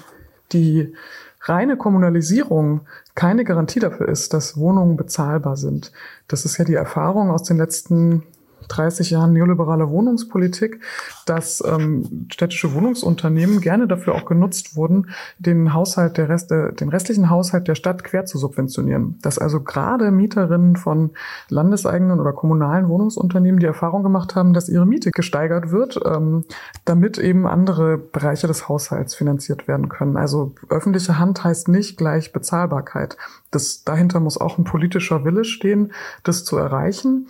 die 0.51 0.93
reine 1.41 1.77
Kommunalisierung 1.77 2.81
keine 3.15 3.43
Garantie 3.43 3.79
dafür 3.79 4.09
ist, 4.09 4.33
dass 4.33 4.57
Wohnungen 4.57 4.97
bezahlbar 4.97 5.57
sind. 5.57 5.91
Das 6.27 6.45
ist 6.45 6.57
ja 6.57 6.65
die 6.65 6.75
Erfahrung 6.75 7.31
aus 7.31 7.43
den 7.43 7.57
letzten 7.57 8.23
30 8.67 9.11
Jahren 9.11 9.33
neoliberaler 9.33 9.89
Wohnungspolitik, 9.89 10.81
dass 11.25 11.63
ähm, 11.65 12.27
städtische 12.31 12.73
Wohnungsunternehmen 12.73 13.61
gerne 13.61 13.87
dafür 13.87 14.15
auch 14.15 14.25
genutzt 14.25 14.75
wurden, 14.75 15.09
den 15.39 15.73
Haushalt 15.73 16.17
der 16.17 16.29
Rest, 16.29 16.51
äh, 16.51 16.73
den 16.73 16.89
restlichen 16.89 17.29
Haushalt 17.29 17.67
der 17.67 17.75
Stadt 17.75 18.03
quer 18.03 18.25
zu 18.25 18.37
subventionieren. 18.37 19.17
Dass 19.21 19.37
also 19.37 19.61
gerade 19.61 20.11
Mieterinnen 20.11 20.75
von 20.75 21.11
landeseigenen 21.49 22.19
oder 22.19 22.33
kommunalen 22.33 22.87
Wohnungsunternehmen 22.87 23.59
die 23.59 23.65
Erfahrung 23.65 24.03
gemacht 24.03 24.35
haben, 24.35 24.53
dass 24.53 24.69
ihre 24.69 24.85
Miete 24.85 25.11
gesteigert 25.11 25.71
wird, 25.71 25.99
ähm, 26.05 26.45
damit 26.85 27.17
eben 27.17 27.47
andere 27.47 27.97
Bereiche 27.97 28.47
des 28.47 28.67
Haushalts 28.67 29.15
finanziert 29.15 29.67
werden 29.67 29.89
können. 29.89 30.17
Also 30.17 30.53
öffentliche 30.69 31.19
Hand 31.19 31.43
heißt 31.43 31.67
nicht 31.67 31.97
gleich 31.97 32.33
Bezahlbarkeit. 32.33 33.17
Das, 33.51 33.83
dahinter 33.83 34.19
muss 34.19 34.39
auch 34.39 34.57
ein 34.57 34.63
politischer 34.63 35.25
Wille 35.25 35.43
stehen, 35.43 35.91
das 36.23 36.45
zu 36.45 36.57
erreichen. 36.57 37.27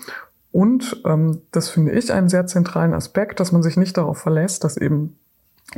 Und 0.51 1.01
ähm, 1.05 1.41
das 1.51 1.69
finde 1.69 1.91
ich 1.93 2.11
einen 2.11 2.29
sehr 2.29 2.45
zentralen 2.45 2.93
Aspekt, 2.93 3.39
dass 3.39 3.51
man 3.51 3.63
sich 3.63 3.77
nicht 3.77 3.97
darauf 3.97 4.17
verlässt, 4.17 4.63
dass 4.63 4.77
eben 4.77 5.17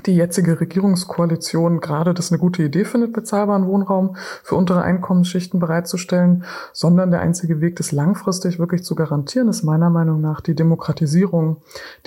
die 0.06 0.16
jetzige 0.16 0.60
Regierungskoalition 0.60 1.80
gerade 1.80 2.16
das 2.16 2.32
eine 2.32 2.40
gute 2.40 2.64
Idee 2.64 2.84
findet, 2.84 3.14
bezahlbaren 3.14 3.68
Wohnraum 3.68 4.16
für 4.44 4.56
untere 4.56 4.82
Einkommensschichten 4.82 5.60
bereitzustellen, 5.60 6.46
sondern 6.72 7.12
der 7.12 7.22
einzige 7.22 7.62
Weg, 7.62 7.76
das 7.76 7.92
langfristig 7.92 8.58
wirklich 8.58 8.84
zu 8.84 8.96
garantieren, 8.96 9.50
ist 9.50 9.64
meiner 9.64 9.92
Meinung 9.92 10.20
nach 10.20 10.42
die 10.42 10.56
Demokratisierung 10.56 11.58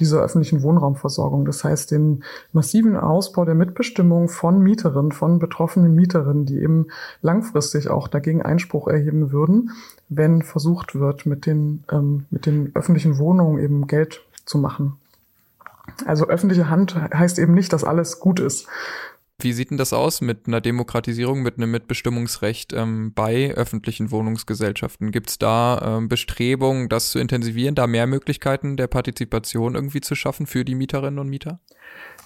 dieser 0.01 0.21
öffentlichen 0.21 0.63
Wohnraumversorgung. 0.63 1.45
Das 1.45 1.63
heißt, 1.63 1.93
den 1.93 2.25
massiven 2.53 2.97
Ausbau 2.97 3.45
der 3.45 3.55
Mitbestimmung 3.55 4.29
von 4.29 4.61
Mieterinnen, 4.61 5.13
von 5.13 5.39
betroffenen 5.39 5.95
Mieterinnen, 5.95 6.45
die 6.45 6.61
eben 6.61 6.89
langfristig 7.23 7.89
auch 7.89 8.09
dagegen 8.09 8.43
Einspruch 8.43 8.89
erheben 8.89 9.31
würden, 9.31 9.71
wenn 10.09 10.43
versucht 10.43 10.99
wird, 10.99 11.25
mit 11.25 11.47
den, 11.47 11.85
ähm, 11.91 12.27
mit 12.31 12.47
den 12.47 12.73
öffentlichen 12.75 13.19
Wohnungen 13.19 13.59
eben 13.61 13.87
Geld 13.87 14.23
zu 14.45 14.59
machen. 14.59 14.99
Also 16.05 16.27
öffentliche 16.29 16.69
Hand 16.69 16.95
heißt 16.95 17.39
eben 17.39 17.55
nicht, 17.55 17.73
dass 17.73 17.85
alles 17.85 18.21
gut 18.21 18.41
ist. 18.41 18.67
Wie 19.39 19.53
sieht 19.53 19.71
denn 19.71 19.77
das 19.77 19.93
aus 19.93 20.23
mit 20.23 20.47
einer 20.47 20.63
Demokratisierung, 20.63 21.43
mit 21.43 21.59
einem 21.59 21.71
Mitbestimmungsrecht 21.71 22.73
ähm, 22.73 23.13
bei 23.15 23.53
öffentlichen 23.55 24.11
Wohnungsgesellschaften? 24.11 25.11
Gibt 25.11 25.29
es 25.29 25.39
da 25.39 25.99
ähm, 25.99 26.09
Bestrebungen, 26.09 26.89
das 26.89 27.11
zu 27.11 27.19
intensivieren, 27.19 27.75
da 27.75 27.87
mehr 27.87 28.07
Möglichkeiten 28.07 28.79
der 28.79 28.87
Partizipation 28.87 29.75
irgendwie 29.75 30.01
zu 30.01 30.15
schaffen 30.15 30.47
für 30.47 30.65
die 30.65 30.75
Mieterinnen 30.75 31.19
und 31.19 31.29
Mieter? 31.29 31.61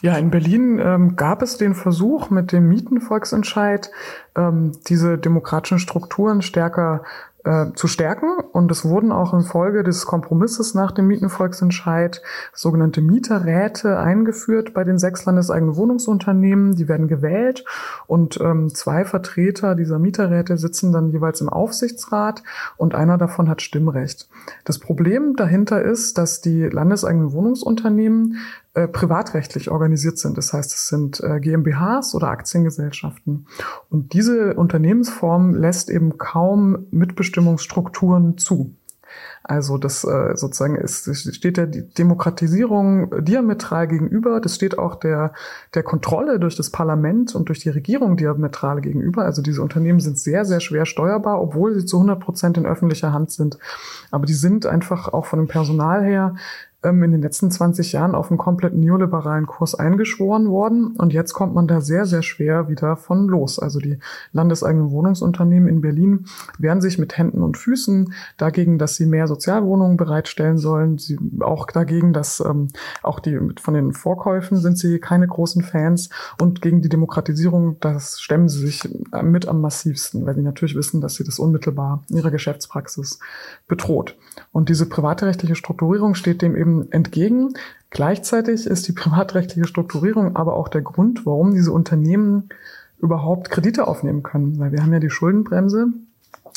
Ja, 0.03 0.17
in 0.17 0.31
Berlin 0.31 0.79
ähm, 0.79 1.17
gab 1.17 1.43
es 1.43 1.59
den 1.59 1.75
Versuch 1.75 2.31
mit 2.31 2.53
dem 2.53 2.69
Mietenvolksentscheid, 2.69 3.91
ähm, 4.37 4.73
diese 4.89 5.19
demokratischen 5.19 5.81
Strukturen 5.81 6.43
stärker 6.43 7.03
äh, 7.45 7.67
zu 7.75 7.87
stärken. 7.87 8.39
Und 8.53 8.71
es 8.71 8.85
wurden 8.85 9.13
auch 9.13 9.33
in 9.35 9.43
Folge 9.43 9.83
des 9.83 10.07
Kompromisses 10.07 10.75
nach 10.75 10.93
dem 10.93 11.07
Mietenvolksentscheid 11.07 12.23
sogenannte 12.53 13.01
Mieterräte 13.01 13.99
eingeführt 13.99 14.75
bei 14.75 14.85
den 14.85 14.99
sechs 14.99 15.25
landeseigenen 15.25 15.77
Wohnungsunternehmen. 15.77 16.75
Die 16.77 16.89
werden 16.89 17.09
gewählt 17.09 17.65
und 18.07 18.41
ähm, 18.41 18.75
zwei 18.75 19.05
Vertreter 19.05 19.75
dieser 19.75 19.99
Mieterräte 19.99 20.59
sitzen 20.59 20.93
dann 20.93 21.11
jeweils 21.11 21.41
im 21.41 21.49
Aufsichtsrat 21.49 22.43
und 22.77 22.95
einer 22.95 23.19
davon 23.19 23.49
hat 23.49 23.63
Stimmrecht. 23.63 24.29
Das 24.65 24.79
Problem 24.79 25.37
dahinter 25.37 25.83
ist, 25.83 26.19
dass 26.19 26.41
die 26.41 26.65
landeseigenen 26.65 27.33
Wohnungsunternehmen 27.33 28.39
äh, 28.75 28.87
privatrechtlich 28.87 29.71
organisiert 29.71 30.19
sind. 30.19 30.39
Das 30.39 30.53
heißt, 30.53 30.73
es 30.73 30.87
sind 30.87 31.21
äh, 31.21 31.41
GmbHs 31.41 32.15
oder 32.15 32.29
Aktiengesellschaften. 32.29 33.47
Und 33.89 34.13
diese 34.13 34.55
Unternehmensform 34.55 35.55
lässt 35.55 35.91
eben 35.91 36.19
kaum 36.19 36.87
Mitbestimmungsstrukturen 36.91 38.39
zu. 38.39 38.77
Also 39.43 39.79
das 39.79 40.05
äh, 40.05 40.37
sozusagen 40.37 40.77
ist, 40.77 41.35
steht 41.35 41.57
der 41.57 41.67
Demokratisierung 41.67 43.25
diametral 43.25 43.89
gegenüber. 43.89 44.41
Das 44.41 44.55
steht 44.55 44.79
auch 44.79 44.95
der, 44.95 45.33
der 45.75 45.83
Kontrolle 45.83 46.39
durch 46.39 46.57
das 46.57 46.71
Parlament 46.71 47.35
und 47.35 47.49
durch 47.49 47.59
die 47.59 47.71
Regierung 47.71 48.17
diametral 48.17 48.81
gegenüber. 48.81 49.25
Also 49.25 49.43
diese 49.43 49.63
Unternehmen 49.63 50.01
sind 50.01 50.19
sehr, 50.19 50.45
sehr 50.45 50.61
schwer 50.61 50.87
steuerbar, 50.87 51.41
obwohl 51.41 51.75
sie 51.75 51.87
zu 51.87 51.97
100 51.97 52.21
Prozent 52.21 52.59
in 52.59 52.67
öffentlicher 52.67 53.13
Hand 53.13 53.33
sind. 53.33 53.59
Aber 54.11 54.27
die 54.27 54.35
sind 54.35 54.67
einfach 54.67 55.09
auch 55.09 55.27
von 55.27 55.41
dem 55.41 55.49
Personal 55.49 56.05
her 56.05 56.37
ähm, 56.83 57.03
in 57.03 57.13
den 57.13 57.23
letzten 57.23 57.51
20 57.51 57.93
Jahren 57.93 58.15
auf 58.15 58.31
einen 58.31 58.39
komplett 58.39 58.75
neoliberalen 58.75 59.47
Kurs 59.47 59.75
eingeschworen 59.75 60.49
worden. 60.49 60.95
Und 60.97 61.13
jetzt 61.13 61.35
kommt 61.35 61.55
man 61.55 61.67
da 61.67 61.81
sehr, 61.81 62.07
sehr 62.07 62.23
schwer 62.23 62.69
wieder 62.69 62.97
von 62.97 63.29
los. 63.29 63.59
Also 63.59 63.81
die 63.81 63.99
landeseigenen 64.33 64.91
Wohnungsunternehmen 64.91 65.69
in 65.69 65.81
Berlin 65.81 66.25
wehren 66.59 66.81
sich 66.81 66.99
mit 66.99 67.19
Händen 67.19 67.43
und 67.43 67.59
Füßen 67.59 68.15
dagegen, 68.39 68.79
dass 68.79 68.97
sie 68.97 69.07
mehr 69.07 69.27
Sozialwohnungen 69.27 69.97
bereitstellen 69.97 70.59
sollen. 70.59 70.99
Sie 70.99 71.19
auch 71.41 71.67
dagegen, 71.67 72.13
dass 72.13 72.41
ähm, 72.41 72.69
auch 73.03 73.21
die 73.21 73.39
von 73.61 73.75
den 73.75 73.93
Vorkäufen 73.93 74.59
sind 74.59 74.79
sie 74.79 74.99
keine 74.99 75.27
großen 75.27 75.63
Fans. 75.63 76.09
Und 76.41 76.63
gegen 76.63 76.81
die 76.81 76.89
Demokratisierung, 76.89 77.79
das 77.81 78.21
stemmen 78.21 78.49
sie 78.49 78.67
sich 78.67 78.89
mit 79.23 79.47
am 79.47 79.61
massivsten, 79.61 80.25
weil 80.25 80.35
sie 80.35 80.43
natürlich 80.43 80.75
wissen, 80.75 81.01
dass 81.01 81.15
sie 81.15 81.25
das 81.25 81.39
unmittelbar 81.39 82.05
in 82.09 82.17
ihrer 82.17 82.31
Geschäftspraxis 82.31 83.19
bedroht. 83.69 84.17
Und 84.53 84.69
diese 84.69 84.89
privatrechtliche 84.89 85.55
Strukturierung 85.55 86.15
steht 86.15 86.43
dem 86.43 86.57
eben 86.57 86.70
dem 86.71 86.89
entgegen. 86.91 87.55
Gleichzeitig 87.91 88.67
ist 88.67 88.87
die 88.87 88.93
privatrechtliche 88.93 89.67
Strukturierung 89.67 90.37
aber 90.37 90.55
auch 90.55 90.69
der 90.69 90.83
Grund, 90.83 91.27
warum 91.27 91.53
diese 91.55 91.73
Unternehmen 91.73 92.49
überhaupt 92.99 93.51
Kredite 93.51 93.87
aufnehmen 93.87 94.23
können, 94.23 94.59
weil 94.59 94.73
wir 94.73 94.83
haben 94.83 94.93
ja 94.93 95.01
die 95.01 95.11
Schuldenbremse. 95.11 95.89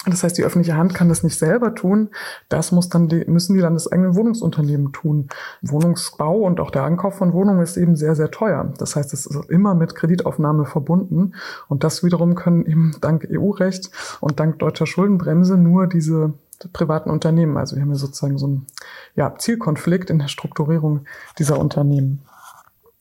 Das 0.05 0.24
heißt, 0.24 0.38
die 0.38 0.43
öffentliche 0.43 0.75
Hand 0.75 0.93
kann 0.93 1.08
das 1.08 1.24
nicht 1.24 1.39
selber 1.39 1.75
tun. 1.75 2.10
Das 2.50 2.74
muss 2.74 2.89
dann 2.89 3.08
die, 3.08 3.24
müssen 3.25 3.53
die 3.53 3.62
landeseigenen 3.62 4.15
Wohnungsunternehmen 4.15 4.91
tun. 4.91 5.29
Wohnungsbau 5.62 6.41
und 6.41 6.60
auch 6.60 6.72
der 6.72 6.84
Ankauf 6.84 7.15
von 7.15 7.32
Wohnungen 7.32 7.62
ist 7.62 7.77
eben 7.77 7.96
sehr, 7.96 8.15
sehr 8.15 8.29
teuer. 8.29 8.74
Das 8.77 8.98
heißt, 8.98 9.13
es 9.13 9.25
ist 9.25 9.50
immer 9.50 9.75
mit 9.75 9.96
Kreditaufnahme 9.96 10.65
verbunden. 10.65 11.36
Und 11.70 11.86
das 11.86 12.03
wiederum 12.03 12.36
können 12.36 12.65
eben 12.65 12.96
dank 13.00 13.27
EU-Recht 13.32 13.91
und 14.20 14.41
dank 14.41 14.60
deutscher 14.60 14.86
Schuldenbremse 14.86 15.58
nur 15.58 15.88
diese 15.88 16.34
privaten 16.72 17.10
Unternehmen. 17.10 17.58
Also 17.58 17.75
wir 17.75 17.82
haben 17.82 17.89
ja 17.89 17.96
sozusagen 17.96 18.38
so 18.38 18.46
einen 18.46 18.67
ja, 19.15 19.36
Zielkonflikt 19.38 20.10
in 20.10 20.20
der 20.20 20.27
Strukturierung 20.27 21.05
dieser 21.38 21.60
Unternehmen. 21.60 22.24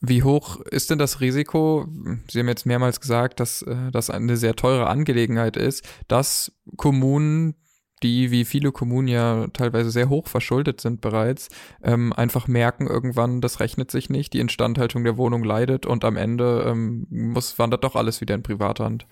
Wie 0.05 0.23
hoch 0.23 0.59
ist 0.59 0.89
denn 0.89 0.99
das 0.99 1.21
Risiko? 1.21 1.87
Sie 2.29 2.39
haben 2.39 2.49
jetzt 2.49 2.65
mehrmals 2.65 2.99
gesagt, 2.99 3.39
dass 3.39 3.61
äh, 3.61 3.89
das 3.89 4.09
eine 4.09 4.35
sehr 4.35 4.53
teure 4.53 4.87
Angelegenheit 4.87 5.55
ist, 5.55 5.87
dass 6.09 6.51
Kommunen, 6.75 7.55
die 8.03 8.29
wie 8.29 8.43
viele 8.43 8.73
Kommunen 8.73 9.07
ja 9.07 9.47
teilweise 9.53 9.91
sehr 9.91 10.09
hoch 10.09 10.27
verschuldet 10.27 10.81
sind 10.81 10.99
bereits, 10.99 11.47
ähm, 11.81 12.11
einfach 12.11 12.49
merken 12.49 12.85
irgendwann, 12.85 13.39
das 13.39 13.61
rechnet 13.61 13.91
sich 13.91 14.09
nicht, 14.09 14.33
die 14.33 14.41
Instandhaltung 14.41 15.05
der 15.05 15.15
Wohnung 15.15 15.45
leidet 15.45 15.85
und 15.85 16.03
am 16.03 16.17
Ende 16.17 16.65
ähm, 16.67 17.07
muss, 17.09 17.57
wandert 17.57 17.85
doch 17.85 17.95
alles 17.95 18.19
wieder 18.19 18.35
in 18.35 18.43
Privathand. 18.43 19.07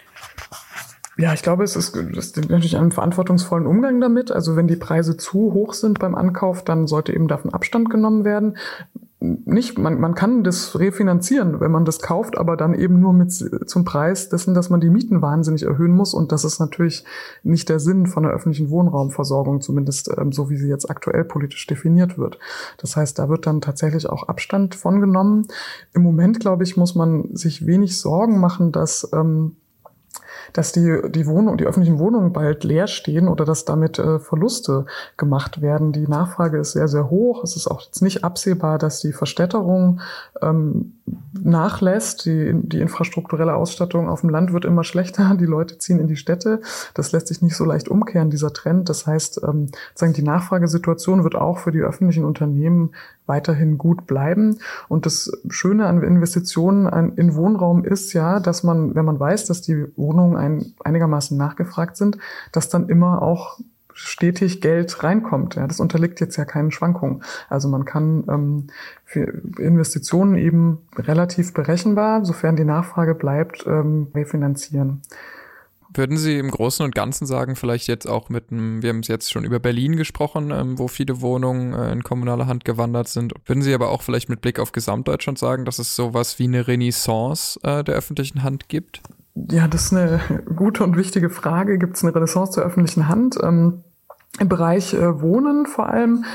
Ja, 1.18 1.34
ich 1.34 1.44
glaube, 1.44 1.64
es 1.64 1.76
ist, 1.76 1.96
es 1.96 2.28
ist 2.28 2.38
natürlich 2.38 2.78
einen 2.78 2.92
verantwortungsvollen 2.92 3.68
Umgang 3.68 4.00
damit. 4.00 4.32
Also 4.32 4.56
wenn 4.56 4.68
die 4.68 4.78
Preise 4.78 5.18
zu 5.18 5.54
hoch 5.54 5.74
sind 5.74 6.00
beim 6.00 6.16
Ankauf, 6.16 6.64
dann 6.64 6.88
sollte 6.88 7.14
eben 7.14 7.28
davon 7.28 7.54
Abstand 7.54 7.90
genommen 7.90 8.24
werden. 8.24 8.58
Nicht, 9.20 9.78
man, 9.78 10.00
man 10.00 10.16
kann 10.16 10.44
das 10.44 10.80
refinanzieren, 10.80 11.60
wenn 11.60 11.70
man 11.70 11.86
das 11.86 12.00
kauft, 12.00 12.40
aber 12.40 12.58
dann 12.58 12.74
eben 12.74 13.00
nur 13.00 13.14
mit 13.14 13.32
zum 13.32 13.86
Preis 13.86 14.30
dessen, 14.30 14.56
dass 14.56 14.72
man 14.72 14.82
die 14.82 14.90
Mieten 14.90 15.22
wahnsinnig 15.22 15.62
erhöhen 15.62 15.92
muss. 15.92 16.16
Und 16.16 16.32
das 16.32 16.44
ist 16.44 16.60
natürlich 16.60 17.04
nicht 17.44 17.70
der 17.70 17.80
Sinn 17.80 18.08
von 18.08 18.24
der 18.24 18.32
öffentlichen 18.32 18.72
Wohnraumversorgung, 18.72 19.62
zumindest 19.62 20.10
ähm, 20.18 20.32
so 20.32 20.50
wie 20.50 20.58
sie 20.58 20.70
jetzt 20.70 20.90
aktuell 20.90 21.24
politisch 21.24 21.68
definiert 21.68 22.18
wird. 22.18 22.40
Das 22.78 22.96
heißt, 22.96 23.20
da 23.20 23.30
wird 23.30 23.46
dann 23.46 23.62
tatsächlich 23.62 24.10
auch 24.10 24.28
Abstand 24.28 24.74
von 24.74 25.02
genommen. 25.02 25.48
Im 25.94 26.02
Moment, 26.02 26.40
glaube 26.40 26.64
ich, 26.64 26.76
muss 26.76 26.96
man 26.96 27.36
sich 27.36 27.68
wenig 27.68 28.00
Sorgen 28.00 28.40
machen, 28.40 28.72
dass 28.72 29.08
ähm, 29.14 29.58
dass 30.54 30.72
die, 30.72 31.02
die 31.10 31.28
Wohnung, 31.28 31.58
die 31.58 31.66
öffentlichen 31.66 32.00
Wohnungen 32.00 32.34
bald 32.34 32.64
leer 32.64 32.88
stehen 32.88 33.28
oder 33.28 33.46
dass 33.46 33.66
damit 33.66 34.00
äh, 34.00 34.20
Verluste 34.20 34.86
gemacht 35.18 35.62
werden. 35.62 35.92
Die 35.92 36.08
Nachfrage 36.08 36.60
ist 36.60 36.74
sehr, 36.74 36.88
sehr 36.88 37.10
hoch. 37.10 37.44
Es 37.44 37.56
ist 37.56 37.68
auch 37.68 37.82
jetzt 37.82 38.02
nicht 38.02 38.24
absehbar, 38.24 38.78
dass 38.78 39.00
die 39.00 39.14
Verstädterung 39.14 40.02
ähm, 40.42 40.94
nachlässt. 41.34 42.26
Die, 42.26 42.52
die 42.54 42.82
infrastrukturelle 42.82 43.56
Ausstattung 43.56 44.10
auf 44.10 44.22
dem 44.22 44.30
Land 44.30 44.54
wird 44.54 44.66
immer 44.66 44.84
schlechter. 44.84 45.36
Die 45.40 45.46
Leute 45.46 45.78
ziehen 45.78 46.00
in 46.00 46.08
die 46.08 46.16
Städte. 46.16 46.62
Das 46.94 47.12
lässt 47.12 47.28
sich 47.28 47.42
nicht 47.42 47.56
so 47.56 47.66
leicht 47.66 47.90
umkehren, 47.90 48.30
dieser 48.30 48.54
Trend. 48.54 48.90
Das 48.90 49.08
heißt, 49.08 49.42
ähm, 49.48 49.70
sagen, 49.96 50.14
die 50.14 50.24
Nachfragesituation 50.24 51.24
wird 51.24 51.36
auch 51.36 51.60
für 51.60 51.72
die 51.72 51.82
öffentlichen 51.82 52.26
Unternehmen 52.26 52.92
weiterhin 53.26 53.78
gut 53.78 54.08
bleiben. 54.08 54.60
Und 54.88 55.06
das 55.06 55.32
Schöne 55.50 55.88
an 55.88 56.02
Investitionen 56.02 57.16
in 57.16 57.36
Wohnraum 57.36 57.84
ist 57.84 58.14
ja, 58.14 58.40
dass 58.40 58.64
man, 58.64 58.96
wenn 58.96 59.06
man 59.06 59.20
weiß, 59.20 59.46
dass 59.46 59.62
die 59.62 59.86
Wohnungen 59.96 60.36
ein, 60.36 60.74
einigermaßen 60.84 61.38
nachgefragt 61.38 61.98
sind, 61.98 62.18
dass 62.52 62.70
dann 62.70 62.90
immer 62.90 63.22
auch 63.22 63.60
stetig 63.94 64.62
Geld 64.62 65.04
reinkommt. 65.04 65.56
Ja, 65.56 65.68
das 65.68 65.80
unterliegt 65.80 66.20
jetzt 66.20 66.38
ja 66.38 66.46
keinen 66.46 66.72
Schwankungen. 66.72 67.24
Also 67.50 67.68
man 67.68 67.86
kann 67.86 68.24
ähm, 68.30 68.68
für 69.06 69.42
Investitionen 69.60 70.36
eben 70.38 70.80
relativ 70.96 71.54
berechenbar, 71.54 72.26
sofern 72.26 72.56
die 72.56 72.66
Nachfrage 72.66 73.16
bleibt, 73.16 73.66
ähm, 73.68 74.08
refinanzieren. 74.16 75.02
Würden 75.94 76.18
Sie 76.18 76.38
im 76.38 76.52
Großen 76.52 76.86
und 76.86 76.96
Ganzen 76.96 77.26
sagen, 77.26 77.56
vielleicht 77.56 77.88
jetzt 77.88 78.08
auch 78.08 78.30
mit 78.30 78.52
einem, 78.52 78.82
wir 78.82 78.90
haben 78.90 79.00
es 79.00 79.08
jetzt 79.08 79.32
schon 79.32 79.44
über 79.44 79.60
Berlin 79.60 79.98
gesprochen, 79.98 80.52
ähm, 80.52 80.80
wo 80.80 80.88
viele 80.88 81.22
Wohnungen 81.22 81.74
äh, 81.74 81.92
in 81.92 82.04
kommunaler 82.04 82.48
Hand 82.48 82.64
gewandert 82.64 83.10
sind. 83.10 83.34
Würden 83.46 83.62
Sie 83.62 83.74
aber 83.74 83.90
auch 83.90 84.02
vielleicht 84.02 84.30
mit 84.30 84.42
Blick 84.42 84.60
auf 84.60 84.72
Gesamtdeutschland 84.72 85.38
sagen, 85.38 85.66
dass 85.66 85.80
es 85.80 85.96
sowas 85.96 86.40
wie 86.40 86.46
eine 86.46 86.68
Renaissance 86.68 87.60
äh, 87.64 87.84
der 87.84 87.96
öffentlichen 87.96 88.44
Hand 88.44 88.70
gibt? 88.70 89.02
Ja, 89.36 89.68
das 89.68 89.86
ist 89.86 89.94
eine 89.94 90.22
gute 90.56 90.84
und 90.84 90.98
wichtige 90.98 91.30
Frage. 91.30 91.78
Gibt 91.78 91.98
es 91.98 92.04
eine 92.04 92.16
Renaissance 92.16 92.60
der 92.60 92.64
öffentlichen 92.64 93.08
Hand? 93.08 93.38
Ähm, 93.42 93.84
Im 94.40 94.48
Bereich 94.48 94.94
äh, 94.94 95.22
Wohnen 95.22 95.66
vor 95.66 95.90
allem 95.90 96.26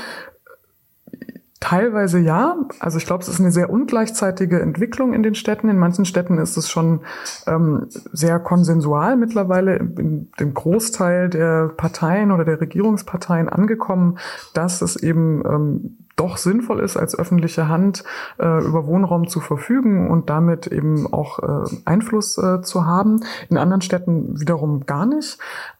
Teilweise 1.59 2.19
ja. 2.19 2.55
Also 2.79 2.99
ich 2.99 3.05
glaube, 3.07 3.23
es 3.23 3.29
ist 3.29 3.39
eine 3.39 3.51
sehr 3.51 3.71
ungleichzeitige 3.71 4.61
Entwicklung 4.61 5.13
in 5.13 5.23
den 5.23 5.33
Städten. 5.33 5.69
In 5.69 5.79
manchen 5.79 6.05
Städten 6.05 6.37
ist 6.37 6.55
es 6.55 6.69
schon 6.69 7.01
ähm, 7.47 7.87
sehr 7.89 8.39
konsensual 8.39 9.17
mittlerweile 9.17 9.77
in 9.77 10.29
dem 10.39 10.53
Großteil 10.53 11.29
der 11.29 11.69
Parteien 11.69 12.31
oder 12.31 12.45
der 12.45 12.61
Regierungsparteien 12.61 13.49
angekommen, 13.49 14.19
dass 14.53 14.83
es 14.83 14.97
eben 14.97 15.43
ähm, 15.45 15.97
doch 16.15 16.37
sinnvoll 16.37 16.79
ist, 16.79 16.97
als 16.97 17.17
öffentliche 17.17 17.67
Hand 17.67 18.03
äh, 18.39 18.65
über 18.65 18.85
Wohnraum 18.85 19.27
zu 19.27 19.39
verfügen 19.39 20.09
und 20.09 20.29
damit 20.29 20.67
eben 20.67 21.11
auch 21.11 21.39
äh, 21.39 21.75
Einfluss 21.85 22.37
äh, 22.37 22.61
zu 22.61 22.85
haben. 22.85 23.21
In 23.49 23.57
anderen 23.57 23.81
Städten 23.81 24.39
wiederum 24.39 24.85
gar 24.85 25.05
nicht. 25.05 25.37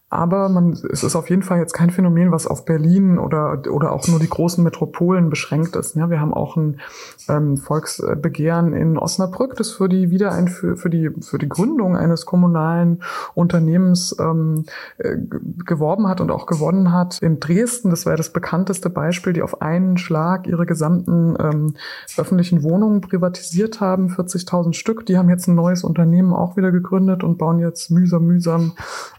Aber 0.09 0.47
man, 0.47 0.71
es 0.71 1.03
ist 1.03 1.17
auf 1.17 1.29
jeden 1.29 1.41
Fall 1.41 1.59
jetzt 1.59 1.73
kein 1.73 1.89
Phänomen, 1.89 2.31
was 2.31 2.47
auf 2.47 2.63
Berlin 2.63 3.19
oder, 3.19 3.61
oder 3.69 3.91
auch 3.91 4.07
nur 4.07 4.19
die 4.19 4.29
großen 4.29 4.63
Metropolen 4.63 5.29
beschränkt 5.29 5.75
ist. 5.75 5.97
Ja, 5.97 6.09
wir 6.09 6.21
haben 6.21 6.33
auch 6.33 6.55
ein 6.55 6.79
ähm, 7.27 7.57
Volksbegehren 7.57 8.71
in 8.71 8.97
Osnabrück, 8.97 9.57
das 9.57 9.71
für 9.71 9.89
die 9.89 10.09
Wiedereinführung, 10.09 10.77
für 10.77 10.89
die, 10.89 11.09
für 11.19 11.37
die 11.37 11.49
Gründung 11.49 11.97
eines 11.97 12.25
kommunalen 12.25 13.03
Unternehmens 13.33 14.15
ähm, 14.17 14.63
äh, 14.97 15.17
geworben 15.65 16.07
hat 16.07 16.21
und 16.21 16.31
auch 16.31 16.45
gewonnen 16.45 16.93
hat. 16.93 17.21
In 17.21 17.41
Dresden, 17.41 17.89
das 17.89 18.05
war 18.05 18.15
das 18.15 18.31
bekannteste 18.31 18.89
Beispiel, 18.89 19.33
die 19.33 19.41
auf 19.41 19.61
einen 19.61 19.97
Schlag 19.97 20.47
ihre 20.47 20.65
gesamten 20.65 21.35
ähm, 21.37 21.73
öffentlichen 22.15 22.63
Wohnungen 22.63 23.01
privatisiert 23.01 23.81
haben, 23.81 24.07
40.000 24.07 24.71
Stück. 24.71 25.05
Die 25.05 25.17
haben 25.17 25.29
jetzt 25.29 25.47
ein 25.47 25.55
neues 25.55 25.83
Unternehmen 25.83 26.31
auch 26.31 26.55
wieder 26.55 26.71
gegründet 26.71 27.25
und 27.25 27.37
bauen 27.37 27.59
jetzt 27.59 27.91
mühsam, 27.91 28.23
mühsam 28.25 28.71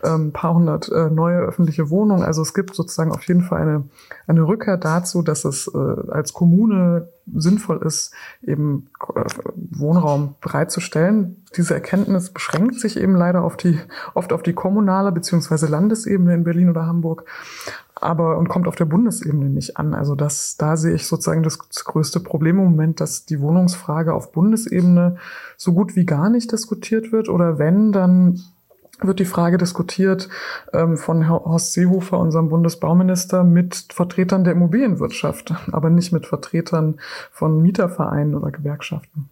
ähm, 0.02 0.32
paar 0.32 0.54
hundert 0.54 0.77
500 0.84 0.88
äh, 0.88 1.14
neue 1.14 1.38
öffentliche 1.38 1.90
Wohnungen. 1.90 2.22
Also 2.22 2.42
es 2.42 2.54
gibt 2.54 2.74
sozusagen 2.74 3.12
auf 3.12 3.22
jeden 3.24 3.42
Fall 3.42 3.62
eine, 3.62 3.84
eine 4.26 4.46
Rückkehr 4.46 4.76
dazu, 4.76 5.22
dass 5.22 5.44
es 5.44 5.70
äh, 5.72 6.10
als 6.10 6.32
Kommune 6.32 7.08
sinnvoll 7.34 7.82
ist, 7.84 8.12
eben 8.42 8.88
äh, 9.14 9.24
Wohnraum 9.54 10.34
bereitzustellen. 10.40 11.44
Diese 11.56 11.74
Erkenntnis 11.74 12.30
beschränkt 12.30 12.80
sich 12.80 12.98
eben 12.98 13.14
leider 13.14 13.42
auf 13.42 13.56
die, 13.56 13.78
oft 14.14 14.32
auf 14.32 14.42
die 14.42 14.54
kommunale 14.54 15.12
beziehungsweise 15.12 15.66
Landesebene 15.66 16.34
in 16.34 16.44
Berlin 16.44 16.70
oder 16.70 16.86
Hamburg 16.86 17.24
aber 18.00 18.38
und 18.38 18.48
kommt 18.48 18.68
auf 18.68 18.76
der 18.76 18.84
Bundesebene 18.84 19.46
nicht 19.46 19.76
an. 19.76 19.92
Also 19.92 20.14
das, 20.14 20.56
da 20.56 20.76
sehe 20.76 20.94
ich 20.94 21.08
sozusagen 21.08 21.42
das, 21.42 21.58
größte 21.58 22.20
Problem 22.20 22.58
im 22.58 22.66
Moment, 22.66 23.00
dass 23.00 23.24
die 23.24 23.40
Wohnungsfrage 23.40 24.14
auf 24.14 24.30
Bundesebene 24.30 25.16
so 25.56 25.72
gut 25.72 25.96
wie 25.96 26.06
gar 26.06 26.30
nicht 26.30 26.52
diskutiert 26.52 27.10
wird 27.10 27.28
oder 27.28 27.58
wenn, 27.58 27.90
dann 27.90 28.40
wird 29.00 29.20
die 29.20 29.24
Frage 29.24 29.58
diskutiert 29.58 30.28
ähm, 30.72 30.96
von 30.96 31.28
Horst 31.28 31.72
Seehofer, 31.72 32.18
unserem 32.18 32.48
Bundesbauminister, 32.48 33.44
mit 33.44 33.86
Vertretern 33.90 34.44
der 34.44 34.54
Immobilienwirtschaft, 34.54 35.54
aber 35.72 35.90
nicht 35.90 36.12
mit 36.12 36.26
Vertretern 36.26 37.00
von 37.30 37.60
Mietervereinen 37.62 38.34
oder 38.34 38.50
Gewerkschaften. 38.50 39.30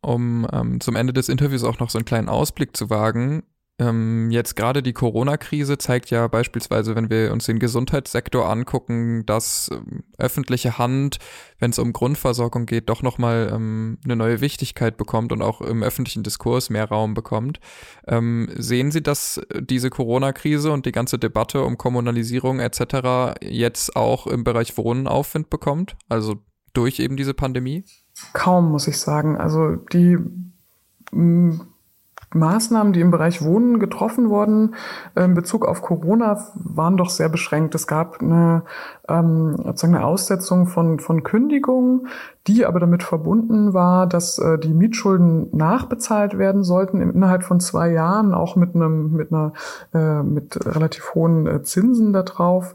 Um 0.00 0.46
ähm, 0.52 0.80
zum 0.80 0.96
Ende 0.96 1.12
des 1.12 1.28
Interviews 1.28 1.62
auch 1.62 1.78
noch 1.78 1.90
so 1.90 1.98
einen 1.98 2.04
kleinen 2.04 2.28
Ausblick 2.28 2.76
zu 2.76 2.90
wagen, 2.90 3.44
Ähm, 3.82 4.30
jetzt 4.30 4.54
gerade 4.54 4.82
die 4.82 4.92
Corona-Krise 4.92 5.76
zeigt 5.78 6.10
ja 6.10 6.28
beispielsweise, 6.28 6.94
wenn 6.94 7.10
wir 7.10 7.32
uns 7.32 7.46
den 7.46 7.58
Gesundheitssektor 7.58 8.48
angucken, 8.48 9.26
dass 9.26 9.70
ähm, 9.72 10.04
öffentliche 10.18 10.78
Hand, 10.78 11.18
wenn 11.58 11.70
es 11.70 11.78
um 11.78 11.92
Grundversorgung 11.92 12.66
geht, 12.66 12.88
doch 12.88 13.02
nochmal 13.02 13.50
ähm, 13.52 13.98
eine 14.04 14.16
neue 14.16 14.40
Wichtigkeit 14.40 14.96
bekommt 14.96 15.32
und 15.32 15.42
auch 15.42 15.60
im 15.60 15.82
öffentlichen 15.82 16.22
Diskurs 16.22 16.70
mehr 16.70 16.88
Raum 16.88 17.14
bekommt. 17.14 17.58
Ähm, 18.06 18.48
sehen 18.56 18.92
Sie, 18.92 19.02
dass 19.02 19.40
diese 19.60 19.90
Corona-Krise 19.90 20.70
und 20.70 20.86
die 20.86 20.92
ganze 20.92 21.18
Debatte 21.18 21.62
um 21.62 21.76
Kommunalisierung 21.76 22.60
etc. 22.60 23.38
jetzt 23.40 23.96
auch 23.96 24.26
im 24.26 24.44
Bereich 24.44 24.76
Wohnen 24.76 25.08
Aufwind 25.08 25.50
bekommt? 25.50 25.96
Also 26.08 26.36
durch 26.72 27.00
eben 27.00 27.16
diese 27.16 27.34
Pandemie? 27.34 27.84
Kaum, 28.32 28.70
muss 28.70 28.86
ich 28.86 28.98
sagen. 28.98 29.36
Also 29.36 29.76
die 29.76 30.18
Maßnahmen, 32.34 32.92
die 32.92 33.00
im 33.00 33.10
Bereich 33.10 33.42
Wohnen 33.42 33.78
getroffen 33.78 34.30
wurden 34.30 34.74
äh, 35.14 35.24
in 35.24 35.34
Bezug 35.34 35.66
auf 35.66 35.82
Corona, 35.82 36.44
waren 36.54 36.96
doch 36.96 37.10
sehr 37.10 37.28
beschränkt. 37.28 37.74
Es 37.74 37.86
gab 37.86 38.20
eine, 38.20 38.62
ähm, 39.08 39.56
sozusagen 39.56 39.94
eine 39.94 40.04
Aussetzung 40.04 40.66
von, 40.66 40.98
von 40.98 41.22
Kündigungen, 41.22 42.08
die 42.46 42.66
aber 42.66 42.80
damit 42.80 43.02
verbunden 43.02 43.72
war, 43.72 44.06
dass 44.06 44.38
äh, 44.38 44.58
die 44.58 44.74
Mietschulden 44.74 45.48
nachbezahlt 45.56 46.38
werden 46.38 46.64
sollten 46.64 47.00
innerhalb 47.00 47.44
von 47.44 47.60
zwei 47.60 47.90
Jahren, 47.90 48.34
auch 48.34 48.56
mit 48.56 48.74
einem 48.74 49.12
mit 49.12 49.32
einer 49.32 49.52
äh, 49.94 50.22
mit 50.22 50.58
relativ 50.66 51.14
hohen 51.14 51.46
äh, 51.46 51.62
Zinsen 51.62 52.12
da 52.12 52.22
drauf. 52.22 52.74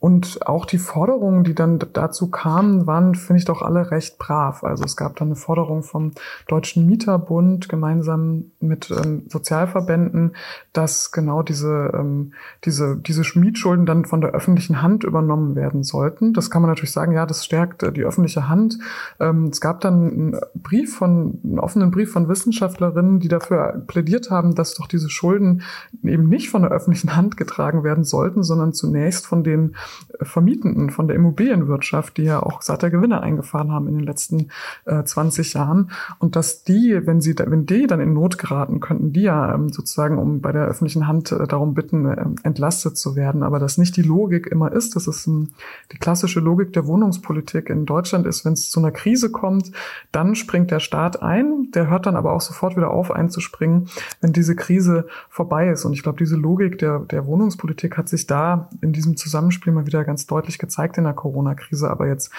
Und 0.00 0.46
auch 0.46 0.64
die 0.64 0.78
Forderungen, 0.78 1.42
die 1.42 1.56
dann 1.56 1.80
dazu 1.92 2.30
kamen, 2.30 2.86
waren, 2.86 3.16
finde 3.16 3.38
ich, 3.38 3.44
doch 3.44 3.62
alle 3.62 3.90
recht 3.90 4.16
brav. 4.16 4.62
Also 4.62 4.84
es 4.84 4.96
gab 4.96 5.16
dann 5.16 5.28
eine 5.28 5.36
Forderung 5.36 5.82
vom 5.82 6.12
Deutschen 6.46 6.86
Mieterbund 6.86 7.68
gemeinsam 7.68 8.52
mit 8.60 8.92
ähm, 8.92 9.24
Sozialverbänden, 9.28 10.36
dass 10.72 11.10
genau 11.10 11.42
diese, 11.42 11.90
ähm, 11.94 12.32
diese, 12.64 12.96
diese 12.96 13.24
Mietschulden 13.36 13.86
dann 13.86 14.04
von 14.04 14.20
der 14.20 14.30
öffentlichen 14.30 14.82
Hand 14.82 15.02
übernommen 15.02 15.56
werden 15.56 15.82
sollten. 15.82 16.32
Das 16.32 16.48
kann 16.48 16.62
man 16.62 16.70
natürlich 16.70 16.92
sagen, 16.92 17.10
ja, 17.10 17.26
das 17.26 17.44
stärkt 17.44 17.82
äh, 17.82 17.90
die 17.90 18.04
öffentliche 18.04 18.48
Hand. 18.48 18.78
Ähm, 19.18 19.46
es 19.46 19.60
gab 19.60 19.80
dann 19.80 19.94
einen 19.94 20.40
Brief 20.54 20.94
von, 20.96 21.40
einen 21.42 21.58
offenen 21.58 21.90
Brief 21.90 22.12
von 22.12 22.28
Wissenschaftlerinnen, 22.28 23.18
die 23.18 23.28
dafür 23.28 23.82
plädiert 23.88 24.30
haben, 24.30 24.54
dass 24.54 24.74
doch 24.74 24.86
diese 24.86 25.10
Schulden 25.10 25.62
eben 26.04 26.28
nicht 26.28 26.50
von 26.50 26.62
der 26.62 26.70
öffentlichen 26.70 27.16
Hand 27.16 27.36
getragen 27.36 27.82
werden 27.82 28.04
sollten, 28.04 28.44
sondern 28.44 28.72
zunächst 28.72 29.26
von 29.26 29.42
den 29.42 29.74
Vermietenden, 30.22 30.90
von 30.90 31.06
der 31.06 31.16
Immobilienwirtschaft, 31.16 32.16
die 32.16 32.24
ja 32.24 32.42
auch 32.42 32.62
satte 32.62 32.90
Gewinne 32.90 33.22
eingefahren 33.22 33.72
haben 33.72 33.88
in 33.88 33.94
den 33.94 34.04
letzten 34.04 34.48
äh, 34.84 35.02
20 35.02 35.54
Jahren. 35.54 35.90
Und 36.18 36.36
dass 36.36 36.64
die, 36.64 37.00
wenn 37.06 37.20
sie, 37.20 37.34
wenn 37.38 37.66
die 37.66 37.86
dann 37.86 38.00
in 38.00 38.12
Not 38.12 38.38
geraten, 38.38 38.80
könnten 38.80 39.12
die 39.12 39.22
ja 39.22 39.54
ähm, 39.54 39.70
sozusagen, 39.70 40.18
um 40.18 40.40
bei 40.40 40.52
der 40.52 40.66
öffentlichen 40.66 41.06
Hand 41.06 41.32
äh, 41.32 41.46
darum 41.46 41.74
bitten, 41.74 42.06
äh, 42.06 42.24
entlastet 42.42 42.96
zu 42.96 43.16
werden. 43.16 43.42
Aber 43.42 43.58
dass 43.58 43.78
nicht 43.78 43.96
die 43.96 44.02
Logik 44.02 44.46
immer 44.46 44.72
ist, 44.72 44.96
das 44.96 45.06
ist 45.06 45.26
ähm, 45.26 45.50
die 45.92 45.98
klassische 45.98 46.40
Logik 46.40 46.72
der 46.72 46.86
Wohnungspolitik 46.86 47.70
in 47.70 47.86
Deutschland 47.86 48.26
ist, 48.26 48.44
wenn 48.44 48.54
es 48.54 48.70
zu 48.70 48.80
einer 48.80 48.90
Krise 48.90 49.30
kommt, 49.30 49.72
dann 50.12 50.34
springt 50.34 50.70
der 50.70 50.80
Staat 50.80 51.22
ein, 51.22 51.70
der 51.74 51.88
hört 51.88 52.06
dann 52.06 52.16
aber 52.16 52.32
auch 52.32 52.40
sofort 52.40 52.76
wieder 52.76 52.90
auf 52.90 53.10
einzuspringen, 53.10 53.88
wenn 54.20 54.32
diese 54.32 54.56
Krise 54.56 55.06
vorbei 55.28 55.68
ist. 55.68 55.84
Und 55.84 55.92
ich 55.92 56.02
glaube, 56.02 56.18
diese 56.18 56.36
Logik 56.36 56.78
der, 56.78 57.00
der 57.00 57.26
Wohnungspolitik 57.26 57.96
hat 57.96 58.08
sich 58.08 58.26
da 58.26 58.68
in 58.80 58.92
diesem 58.92 59.16
Zusammenspiel 59.16 59.72
mal 59.78 59.86
wieder 59.86 60.04
ganz 60.04 60.26
deutlich 60.26 60.58
gezeigt 60.58 60.98
in 60.98 61.04
der 61.04 61.14
Corona-Krise. 61.14 61.90
Aber 61.90 62.06
jetzt 62.06 62.30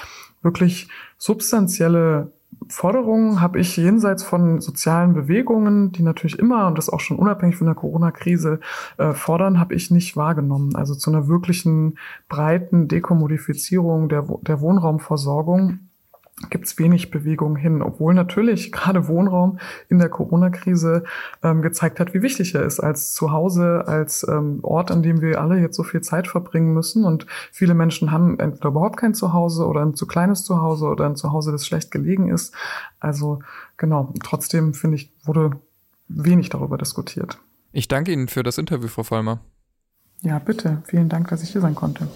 wirklich 0.41 0.89
substanzielle 1.17 2.31
Forderungen 2.67 3.41
habe 3.41 3.59
ich 3.59 3.77
jenseits 3.77 4.23
von 4.23 4.59
sozialen 4.59 5.13
Bewegungen, 5.13 5.91
die 5.91 6.03
natürlich 6.03 6.37
immer 6.39 6.67
und 6.67 6.77
das 6.77 6.89
auch 6.89 6.99
schon 6.99 7.17
unabhängig 7.17 7.55
von 7.55 7.67
der 7.67 7.75
Corona-Krise 7.75 8.59
äh, 8.97 9.13
fordern, 9.13 9.59
habe 9.59 9.75
ich 9.75 9.91
nicht 9.91 10.17
wahrgenommen. 10.17 10.75
Also 10.75 10.95
zu 10.95 11.09
einer 11.09 11.27
wirklichen 11.27 11.97
breiten 12.27 12.87
Dekommodifizierung 12.87 14.09
der, 14.09 14.25
der 14.41 14.61
Wohnraumversorgung 14.61 15.88
gibt 16.49 16.65
es 16.65 16.77
wenig 16.77 17.11
Bewegung 17.11 17.55
hin, 17.55 17.81
obwohl 17.81 18.13
natürlich 18.13 18.71
gerade 18.71 19.07
Wohnraum 19.07 19.59
in 19.89 19.99
der 19.99 20.09
Corona-Krise 20.09 21.03
ähm, 21.43 21.61
gezeigt 21.61 21.99
hat, 21.99 22.13
wie 22.13 22.21
wichtig 22.21 22.55
er 22.55 22.63
ist 22.63 22.79
als 22.79 23.13
Zuhause, 23.13 23.83
als 23.87 24.25
ähm, 24.27 24.59
Ort, 24.61 24.91
an 24.91 25.03
dem 25.03 25.21
wir 25.21 25.41
alle 25.41 25.59
jetzt 25.59 25.75
so 25.75 25.83
viel 25.83 26.01
Zeit 26.01 26.27
verbringen 26.27 26.73
müssen. 26.73 27.03
Und 27.03 27.25
viele 27.51 27.73
Menschen 27.73 28.11
haben 28.11 28.39
entweder 28.39 28.69
überhaupt 28.69 28.97
kein 28.97 29.13
Zuhause 29.13 29.65
oder 29.65 29.81
ein 29.81 29.95
zu 29.95 30.07
kleines 30.07 30.43
Zuhause 30.43 30.87
oder 30.87 31.05
ein 31.05 31.15
Zuhause, 31.15 31.51
das 31.51 31.67
schlecht 31.67 31.91
gelegen 31.91 32.29
ist. 32.29 32.53
Also 32.99 33.39
genau, 33.77 34.13
trotzdem 34.23 34.73
finde 34.73 34.95
ich, 34.95 35.11
wurde 35.23 35.51
wenig 36.07 36.49
darüber 36.49 36.77
diskutiert. 36.77 37.37
Ich 37.71 37.87
danke 37.87 38.11
Ihnen 38.11 38.27
für 38.27 38.43
das 38.43 38.57
Interview, 38.57 38.87
Frau 38.87 39.03
Vollmer. 39.03 39.41
Ja, 40.21 40.39
bitte. 40.39 40.81
Vielen 40.85 41.09
Dank, 41.09 41.29
dass 41.29 41.43
ich 41.43 41.51
hier 41.51 41.61
sein 41.61 41.75
konnte. 41.75 42.07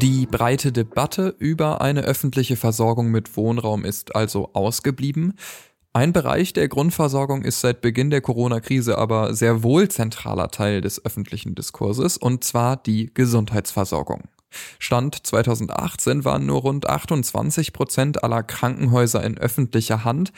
Die 0.00 0.26
breite 0.26 0.70
Debatte 0.70 1.34
über 1.40 1.80
eine 1.80 2.02
öffentliche 2.02 2.54
Versorgung 2.54 3.10
mit 3.10 3.36
Wohnraum 3.36 3.84
ist 3.84 4.14
also 4.14 4.50
ausgeblieben. 4.52 5.34
Ein 5.92 6.12
Bereich 6.12 6.52
der 6.52 6.68
Grundversorgung 6.68 7.42
ist 7.42 7.60
seit 7.60 7.80
Beginn 7.80 8.10
der 8.10 8.20
Corona-Krise 8.20 8.96
aber 8.96 9.34
sehr 9.34 9.64
wohl 9.64 9.88
zentraler 9.88 10.52
Teil 10.52 10.82
des 10.82 11.04
öffentlichen 11.04 11.56
Diskurses, 11.56 12.16
und 12.16 12.44
zwar 12.44 12.76
die 12.76 13.10
Gesundheitsversorgung. 13.12 14.28
Stand 14.78 15.26
2018 15.26 16.24
waren 16.24 16.46
nur 16.46 16.60
rund 16.60 16.88
28 16.88 17.72
Prozent 17.72 18.22
aller 18.22 18.44
Krankenhäuser 18.44 19.24
in 19.24 19.36
öffentlicher 19.36 20.04
Hand. 20.04 20.32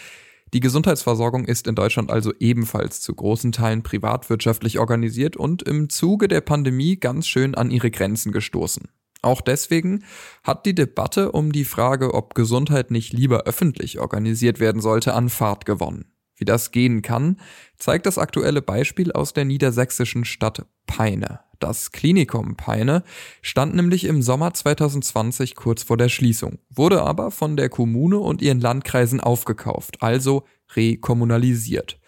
Die 0.55 0.61
Gesundheitsversorgung 0.61 1.45
ist 1.45 1.67
in 1.67 1.75
Deutschland 1.75 2.11
also 2.11 2.33
ebenfalls 2.41 3.03
zu 3.03 3.15
großen 3.15 3.53
Teilen 3.53 3.83
privatwirtschaftlich 3.83 4.79
organisiert 4.79 5.37
und 5.37 5.63
im 5.63 5.91
Zuge 5.91 6.29
der 6.29 6.41
Pandemie 6.41 6.97
ganz 6.97 7.27
schön 7.27 7.55
an 7.55 7.71
ihre 7.71 7.91
Grenzen 7.91 8.33
gestoßen. 8.33 8.89
Auch 9.23 9.41
deswegen 9.41 10.05
hat 10.43 10.67
die 10.67 10.75
Debatte 10.75 11.33
um 11.33 11.53
die 11.53 11.65
Frage, 11.65 12.15
ob 12.15 12.35
Gesundheit 12.35 12.91
nicht 12.91 13.13
lieber 13.13 13.43
öffentlich 13.43 13.99
organisiert 13.99 14.61
werden 14.61 14.81
sollte, 14.81 15.15
an 15.15 15.29
Fahrt 15.29 15.67
gewonnen. 15.67 16.07
Wie 16.37 16.47
das 16.47 16.71
gehen 16.71 17.03
kann, 17.03 17.37
zeigt 17.77 18.07
das 18.07 18.17
aktuelle 18.17 18.63
Beispiel 18.63 19.13
aus 19.13 19.35
der 19.35 19.45
niedersächsischen 19.45 20.25
Stadt 20.25 20.65
Peine. 20.87 21.41
Das 21.59 21.93
Klinikum 21.93 22.57
Peine 22.57 23.05
stand 23.43 23.75
nämlich 23.75 24.05
im 24.05 24.23
Sommer 24.23 24.55
2020 24.55 25.55
kurz 25.55 25.83
vor 25.83 25.99
der 25.99 26.09
Schließung, 26.09 26.59
wurde 26.71 27.03
aber 27.03 27.31
von 27.31 27.59
der 27.59 27.69
Kommune 27.69 28.19
und 28.19 28.41
ihren 28.41 28.61
Landkreisen 28.61 29.21
aufgekauft, 29.21 30.03
also 30.03 30.45
rekommunalisiert. 30.75 32.01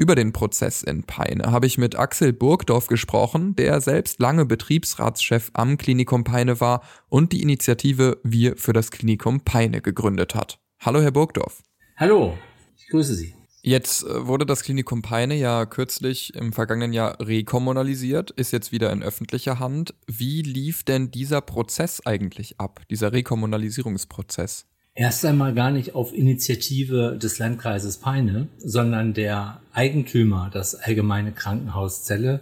Über 0.00 0.14
den 0.14 0.32
Prozess 0.32 0.82
in 0.82 1.02
Peine 1.02 1.52
habe 1.52 1.66
ich 1.66 1.76
mit 1.76 1.94
Axel 1.94 2.32
Burgdorf 2.32 2.86
gesprochen, 2.86 3.54
der 3.54 3.82
selbst 3.82 4.18
lange 4.18 4.46
Betriebsratschef 4.46 5.50
am 5.52 5.76
Klinikum 5.76 6.24
Peine 6.24 6.58
war 6.58 6.80
und 7.10 7.32
die 7.32 7.42
Initiative 7.42 8.18
Wir 8.22 8.56
für 8.56 8.72
das 8.72 8.90
Klinikum 8.92 9.42
Peine 9.42 9.82
gegründet 9.82 10.34
hat. 10.34 10.58
Hallo, 10.80 11.02
Herr 11.02 11.10
Burgdorf. 11.10 11.62
Hallo, 11.98 12.32
ich 12.78 12.88
grüße 12.88 13.14
Sie. 13.14 13.34
Jetzt 13.60 14.04
äh, 14.04 14.26
wurde 14.26 14.46
das 14.46 14.62
Klinikum 14.62 15.02
Peine 15.02 15.34
ja 15.34 15.66
kürzlich 15.66 16.34
im 16.34 16.54
vergangenen 16.54 16.94
Jahr 16.94 17.20
rekommunalisiert, 17.20 18.30
ist 18.30 18.52
jetzt 18.52 18.72
wieder 18.72 18.90
in 18.92 19.02
öffentlicher 19.02 19.58
Hand. 19.58 19.92
Wie 20.06 20.40
lief 20.40 20.82
denn 20.82 21.10
dieser 21.10 21.42
Prozess 21.42 22.00
eigentlich 22.06 22.58
ab, 22.58 22.80
dieser 22.88 23.12
Rekommunalisierungsprozess? 23.12 24.64
Erst 25.00 25.24
einmal 25.24 25.54
gar 25.54 25.70
nicht 25.70 25.94
auf 25.94 26.12
Initiative 26.12 27.16
des 27.16 27.38
Landkreises 27.38 27.96
Peine, 27.96 28.48
sondern 28.58 29.14
der 29.14 29.62
Eigentümer, 29.72 30.50
das 30.52 30.74
Allgemeine 30.74 31.32
Krankenhaus 31.32 32.04
Celle, 32.04 32.40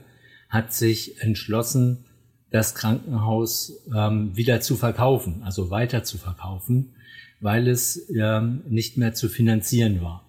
hat 0.49 0.73
sich 0.73 1.23
entschlossen, 1.23 2.05
das 2.51 2.75
Krankenhaus 2.75 3.85
ähm, 3.95 4.37
wieder 4.37 4.61
zu 4.61 4.75
verkaufen, 4.75 5.43
also 5.45 5.71
weiter 5.71 6.03
zu 6.03 6.19
verkaufen, 6.19 6.95
weil 7.41 7.69
es 7.69 8.11
ähm, 8.11 8.63
nicht 8.69 8.97
mehr 8.97 9.15
zu 9.15 9.29
finanzieren 9.29 10.03
war. 10.03 10.25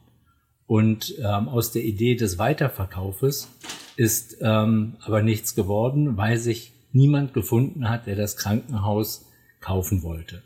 Und 0.67 1.15
ähm, 1.17 1.49
aus 1.49 1.71
der 1.71 1.83
Idee 1.83 2.13
des 2.13 2.37
Weiterverkaufes 2.37 3.47
ist 3.95 4.37
ähm, 4.41 4.97
aber 5.01 5.23
nichts 5.23 5.55
geworden, 5.55 6.15
weil 6.15 6.37
sich 6.37 6.73
niemand 6.91 7.33
gefunden 7.33 7.89
hat, 7.89 8.05
der 8.05 8.15
das 8.15 8.37
Krankenhaus 8.37 9.25
kaufen 9.61 10.03
wollte. 10.03 10.43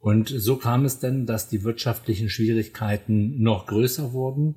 Und 0.00 0.28
so 0.28 0.56
kam 0.56 0.86
es 0.86 0.98
dann, 0.98 1.26
dass 1.26 1.48
die 1.48 1.62
wirtschaftlichen 1.62 2.30
Schwierigkeiten 2.30 3.42
noch 3.42 3.66
größer 3.66 4.12
wurden 4.12 4.54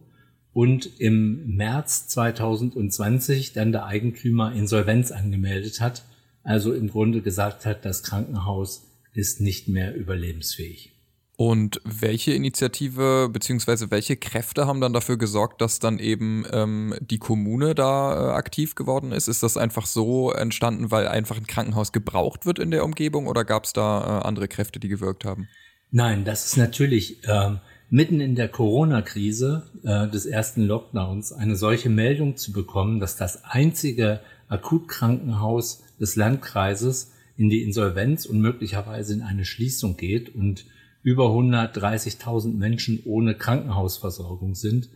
und 0.53 0.99
im 0.99 1.56
März 1.56 2.08
2020 2.08 3.51
dann 3.53 3.71
der 3.71 3.86
Eigentümer 3.86 4.53
Insolvenz 4.53 5.12
angemeldet 5.12 5.82
hat, 5.82 6.06
also 6.43 6.73
im 6.73 6.89
Grunde 6.89 7.21
gesagt 7.21 7.65
hat, 7.65 7.84
das 7.84 8.03
Krankenhaus 8.03 8.88
ist 9.13 9.41
nicht 9.41 9.67
mehr 9.67 9.95
überlebensfähig. 9.95 10.92
Und 11.36 11.82
welche 11.84 12.34
Initiative 12.34 13.28
beziehungsweise 13.32 13.89
welche 13.89 14.17
Kräfte 14.17 14.67
haben 14.67 14.82
dann 14.82 14.93
dafür 14.93 15.17
gesorgt, 15.17 15.62
dass 15.62 15.80
dann 15.80 15.98
eben 15.98 16.46
ähm, 16.52 16.93
die 17.02 17.17
Kommune 17.17 17.74
da 17.74 18.13
äh, 18.13 18.34
aktiv 18.34 18.76
geworden 18.76 19.12
ist? 19.12 19.28
Ist 19.28 19.41
das 19.41 19.58
einfach 19.58 19.88
so 19.88 20.32
entstanden, 20.32 20.91
weil 20.91 21.08
einfach 21.08 21.38
ein 21.38 21.48
Krankenhaus 21.48 21.91
gebraucht 21.91 22.46
wird 22.46 22.60
in 22.60 22.69
der 22.69 22.86
Umgebung 22.86 23.26
oder 23.26 23.46
gab 23.46 23.63
es 23.63 23.74
da 23.74 24.19
äh, 24.19 24.28
andere 24.28 24.48
Kräfte, 24.48 24.80
die 24.80 24.89
gewirkt 24.89 25.26
haben? 25.26 25.48
Nein, 25.89 26.24
das 26.24 26.46
ist 26.46 26.58
natürlich 26.58 27.17
ähm, 27.28 27.60
mitten 27.89 28.22
in 28.22 28.36
der 28.36 28.48
Corona-Krise 28.48 29.72
äh, 29.84 30.08
des 30.10 30.28
ersten 30.28 30.63
Lockdowns 30.63 31.34
eine 31.34 31.56
solche 31.56 31.89
Meldung 31.89 32.38
zu 32.38 32.52
bekommen, 32.52 33.00
dass 33.00 33.15
das 33.15 33.43
einzige 33.43 34.19
Akutkrankenhaus 34.50 35.84
des 36.00 36.15
Landkreises 36.15 37.12
in 37.38 37.50
die 37.50 37.63
Insolvenz 37.63 38.28
und 38.28 38.39
möglicherweise 38.39 39.13
in 39.13 39.22
eine 39.22 39.46
Schließung 39.46 39.98
geht 39.98 40.34
und 40.34 40.65
über 41.04 41.28
130.000 41.28 42.56
Menschen 42.56 43.02
ohne 43.06 43.36
Krankenhausversorgung 43.36 44.56
sind. 44.56 44.89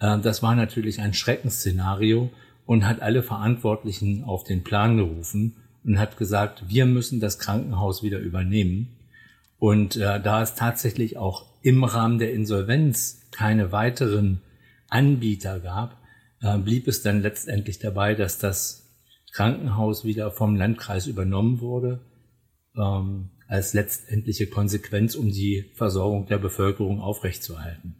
Äh, 0.00 0.18
das 0.18 0.42
war 0.42 0.54
natürlich 0.54 1.00
ein 1.00 1.14
Schreckensszenario 1.14 2.30
und 2.66 2.86
hat 2.86 3.00
alle 3.00 3.22
Verantwortlichen 3.22 4.24
auf 4.24 4.44
den 4.44 4.64
Plan 4.64 4.96
gerufen 4.96 5.56
und 5.84 5.98
hat 5.98 6.16
gesagt, 6.16 6.64
wir 6.68 6.86
müssen 6.86 7.20
das 7.20 7.38
Krankenhaus 7.38 8.02
wieder 8.02 8.18
übernehmen. 8.18 8.96
Und 9.58 9.96
äh, 9.96 10.20
da 10.20 10.42
es 10.42 10.54
tatsächlich 10.54 11.16
auch 11.16 11.46
im 11.62 11.84
Rahmen 11.84 12.18
der 12.18 12.32
Insolvenz 12.32 13.22
keine 13.30 13.72
weiteren 13.72 14.40
Anbieter 14.88 15.60
gab, 15.60 15.96
äh, 16.40 16.58
blieb 16.58 16.88
es 16.88 17.02
dann 17.02 17.22
letztendlich 17.22 17.78
dabei, 17.78 18.14
dass 18.14 18.38
das 18.38 18.90
Krankenhaus 19.32 20.04
wieder 20.04 20.30
vom 20.30 20.56
Landkreis 20.56 21.06
übernommen 21.06 21.60
wurde, 21.60 22.00
ähm, 22.76 23.30
als 23.48 23.74
letztendliche 23.74 24.46
Konsequenz, 24.46 25.14
um 25.14 25.30
die 25.30 25.70
Versorgung 25.74 26.26
der 26.26 26.38
Bevölkerung 26.38 27.00
aufrechtzuerhalten. 27.00 27.96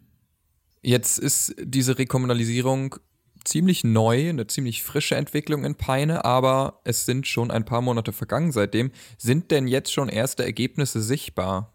Jetzt 0.81 1.17
ist 1.17 1.55
diese 1.63 1.97
Rekommunalisierung 1.97 2.95
ziemlich 3.43 3.83
neu, 3.83 4.29
eine 4.29 4.47
ziemlich 4.47 4.83
frische 4.83 5.15
Entwicklung 5.15 5.65
in 5.65 5.75
Peine, 5.75 6.25
aber 6.25 6.81
es 6.83 7.05
sind 7.05 7.27
schon 7.27 7.51
ein 7.51 7.65
paar 7.65 7.81
Monate 7.81 8.13
vergangen 8.13 8.51
seitdem. 8.51 8.91
Sind 9.17 9.51
denn 9.51 9.67
jetzt 9.67 9.91
schon 9.91 10.09
erste 10.09 10.43
Ergebnisse 10.43 11.01
sichtbar? 11.01 11.73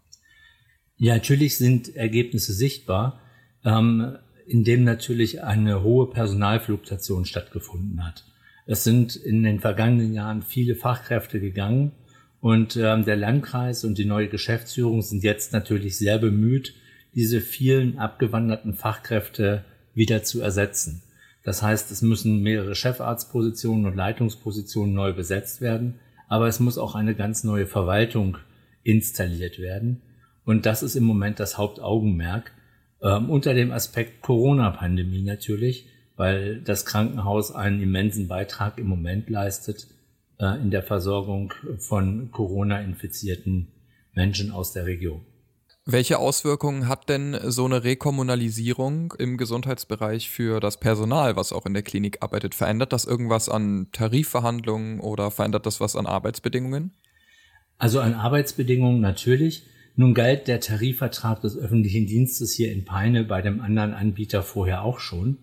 Ja, 0.97 1.15
natürlich 1.15 1.57
sind 1.57 1.95
Ergebnisse 1.95 2.53
sichtbar, 2.53 3.21
ähm, 3.63 4.17
indem 4.47 4.83
natürlich 4.83 5.43
eine 5.43 5.83
hohe 5.83 6.09
Personalfluktuation 6.09 7.25
stattgefunden 7.25 8.05
hat. 8.05 8.25
Es 8.65 8.83
sind 8.83 9.15
in 9.15 9.43
den 9.43 9.59
vergangenen 9.59 10.13
Jahren 10.13 10.41
viele 10.41 10.75
Fachkräfte 10.75 11.39
gegangen 11.39 11.93
und 12.41 12.77
ähm, 12.77 13.03
der 13.05 13.17
Landkreis 13.17 13.83
und 13.83 13.97
die 13.97 14.05
neue 14.05 14.29
Geschäftsführung 14.29 15.01
sind 15.01 15.23
jetzt 15.23 15.51
natürlich 15.51 15.97
sehr 15.97 16.19
bemüht, 16.19 16.73
diese 17.15 17.41
vielen 17.41 17.97
abgewanderten 17.99 18.73
Fachkräfte 18.73 19.65
wieder 19.93 20.23
zu 20.23 20.41
ersetzen. 20.41 21.01
Das 21.43 21.61
heißt, 21.61 21.91
es 21.91 22.01
müssen 22.01 22.41
mehrere 22.41 22.75
Chefarztpositionen 22.75 23.85
und 23.85 23.95
Leitungspositionen 23.95 24.93
neu 24.93 25.13
besetzt 25.13 25.61
werden, 25.61 25.95
aber 26.27 26.47
es 26.47 26.59
muss 26.59 26.77
auch 26.77 26.95
eine 26.95 27.15
ganz 27.15 27.43
neue 27.43 27.65
Verwaltung 27.65 28.37
installiert 28.83 29.59
werden. 29.59 30.01
Und 30.45 30.65
das 30.65 30.83
ist 30.83 30.95
im 30.95 31.03
Moment 31.03 31.39
das 31.39 31.57
Hauptaugenmerk, 31.57 32.51
ähm, 33.01 33.29
unter 33.29 33.53
dem 33.53 33.71
Aspekt 33.71 34.21
Corona-Pandemie 34.21 35.23
natürlich, 35.23 35.87
weil 36.15 36.61
das 36.61 36.85
Krankenhaus 36.85 37.53
einen 37.53 37.81
immensen 37.81 38.27
Beitrag 38.27 38.77
im 38.77 38.87
Moment 38.87 39.29
leistet 39.29 39.87
in 40.39 40.71
der 40.71 40.83
Versorgung 40.83 41.53
von 41.77 42.31
Corona-infizierten 42.31 43.67
Menschen 44.13 44.51
aus 44.51 44.71
der 44.71 44.85
Region. 44.85 45.21
Welche 45.85 46.19
Auswirkungen 46.19 46.87
hat 46.87 47.09
denn 47.09 47.35
so 47.45 47.65
eine 47.65 47.83
Rekommunalisierung 47.83 49.13
im 49.17 49.37
Gesundheitsbereich 49.37 50.29
für 50.29 50.59
das 50.59 50.79
Personal, 50.79 51.35
was 51.35 51.51
auch 51.51 51.65
in 51.65 51.73
der 51.73 51.83
Klinik 51.83 52.21
arbeitet? 52.21 52.53
Verändert 52.53 52.93
das 52.93 53.05
irgendwas 53.05 53.49
an 53.49 53.87
Tarifverhandlungen 53.91 54.99
oder 54.99 55.31
verändert 55.31 55.65
das 55.65 55.81
was 55.81 55.95
an 55.95 56.05
Arbeitsbedingungen? 56.05 56.91
Also 57.77 57.99
an 58.01 58.13
Arbeitsbedingungen 58.13 59.01
natürlich. 59.01 59.63
Nun 59.95 60.13
galt 60.13 60.47
der 60.47 60.59
Tarifvertrag 60.59 61.41
des 61.41 61.57
öffentlichen 61.57 62.05
Dienstes 62.05 62.53
hier 62.53 62.71
in 62.71 62.85
Peine 62.85 63.23
bei 63.23 63.41
dem 63.41 63.59
anderen 63.59 63.93
Anbieter 63.93 64.43
vorher 64.43 64.83
auch 64.83 64.99
schon. 64.99 65.39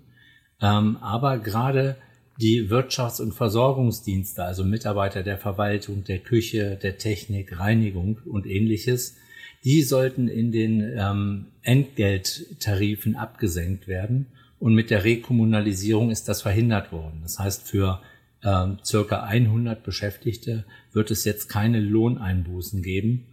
Ähm, 0.61 0.97
aber 0.99 1.39
gerade 1.39 1.97
die 2.39 2.69
Wirtschafts- 2.69 3.21
und 3.21 3.33
Versorgungsdienste, 3.33 4.45
also 4.45 4.65
Mitarbeiter 4.65 5.23
der 5.23 5.39
Verwaltung, 5.39 6.05
der 6.05 6.19
Küche, 6.19 6.79
der 6.83 6.99
Technik, 6.99 7.59
Reinigung 7.59 8.19
und 8.25 8.47
ähnliches, 8.47 9.17
die 9.65 9.83
sollten 9.83 10.29
in 10.29 10.53
den 10.53 10.81
ähm, 10.97 11.47
Entgelttarifen 11.63 13.17
abgesenkt 13.17 13.89
werden. 13.89 14.27
Und 14.59 14.75
mit 14.75 14.91
der 14.91 15.05
Rekommunalisierung 15.05 16.11
ist 16.11 16.29
das 16.29 16.43
verhindert 16.43 16.93
worden. 16.93 17.21
Das 17.23 17.39
heißt, 17.39 17.67
für 17.69 18.01
ähm, 18.45 18.79
circa 18.85 19.23
100 19.23 19.83
Beschäftigte 19.83 20.65
wird 20.93 21.11
es 21.11 21.25
jetzt 21.25 21.49
keine 21.49 21.81
Lohneinbußen 21.81 22.83
geben, 22.83 23.27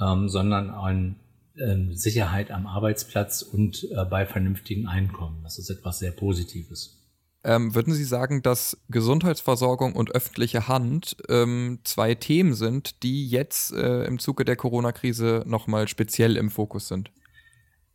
ähm, 0.00 0.28
sondern 0.28 0.70
ein, 0.70 1.16
ähm, 1.58 1.94
Sicherheit 1.94 2.50
am 2.50 2.66
Arbeitsplatz 2.66 3.42
und 3.42 3.88
äh, 3.92 4.04
bei 4.04 4.26
vernünftigen 4.26 4.86
Einkommen. 4.86 5.40
Das 5.42 5.58
ist 5.58 5.70
etwas 5.70 5.98
sehr 5.98 6.12
Positives. 6.12 7.03
Ähm, 7.44 7.74
würden 7.74 7.92
Sie 7.92 8.04
sagen, 8.04 8.40
dass 8.40 8.78
Gesundheitsversorgung 8.88 9.94
und 9.94 10.12
öffentliche 10.12 10.66
Hand 10.66 11.16
ähm, 11.28 11.80
zwei 11.84 12.14
Themen 12.14 12.54
sind, 12.54 13.02
die 13.02 13.28
jetzt 13.28 13.72
äh, 13.74 14.04
im 14.04 14.18
Zuge 14.18 14.46
der 14.46 14.56
Corona-Krise 14.56 15.44
nochmal 15.46 15.86
speziell 15.86 16.38
im 16.38 16.50
Fokus 16.50 16.88
sind? 16.88 17.10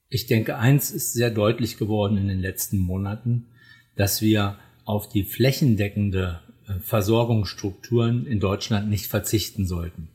Ich 0.07 0.27
denke, 0.27 0.57
eins 0.57 0.91
ist 0.91 1.13
sehr 1.13 1.31
deutlich 1.31 1.77
geworden 1.77 2.17
in 2.17 2.27
den 2.27 2.39
letzten 2.39 2.77
Monaten, 2.77 3.47
dass 3.95 4.21
wir 4.21 4.57
auf 4.85 5.09
die 5.09 5.23
flächendeckende 5.23 6.41
äh, 6.67 6.79
Versorgungsstrukturen 6.79 8.27
in 8.27 8.39
Deutschland 8.39 8.87
nicht 8.87 9.07
verzichten 9.07 9.65
sollten. 9.65 10.09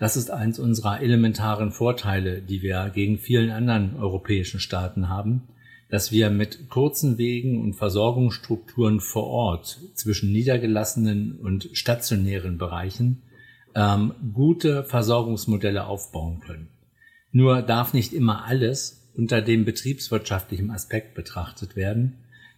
Das 0.00 0.16
ist 0.16 0.32
eins 0.32 0.58
unserer 0.58 1.00
elementaren 1.00 1.70
Vorteile, 1.70 2.42
die 2.42 2.60
wir 2.60 2.90
gegen 2.92 3.18
vielen 3.18 3.50
anderen 3.50 3.94
europäischen 3.96 4.58
Staaten 4.58 5.08
haben 5.08 5.42
dass 5.90 6.12
wir 6.12 6.30
mit 6.30 6.68
kurzen 6.68 7.18
Wegen 7.18 7.60
und 7.60 7.74
Versorgungsstrukturen 7.74 9.00
vor 9.00 9.26
Ort 9.26 9.80
zwischen 9.94 10.32
niedergelassenen 10.32 11.38
und 11.38 11.70
stationären 11.72 12.58
Bereichen 12.58 13.22
ähm, 13.74 14.14
gute 14.32 14.84
Versorgungsmodelle 14.84 15.86
aufbauen 15.86 16.40
können. 16.40 16.68
Nur 17.32 17.62
darf 17.62 17.92
nicht 17.92 18.12
immer 18.12 18.44
alles 18.44 19.10
unter 19.16 19.42
dem 19.42 19.64
betriebswirtschaftlichen 19.64 20.70
Aspekt 20.70 21.14
betrachtet 21.14 21.76
werden. 21.76 22.14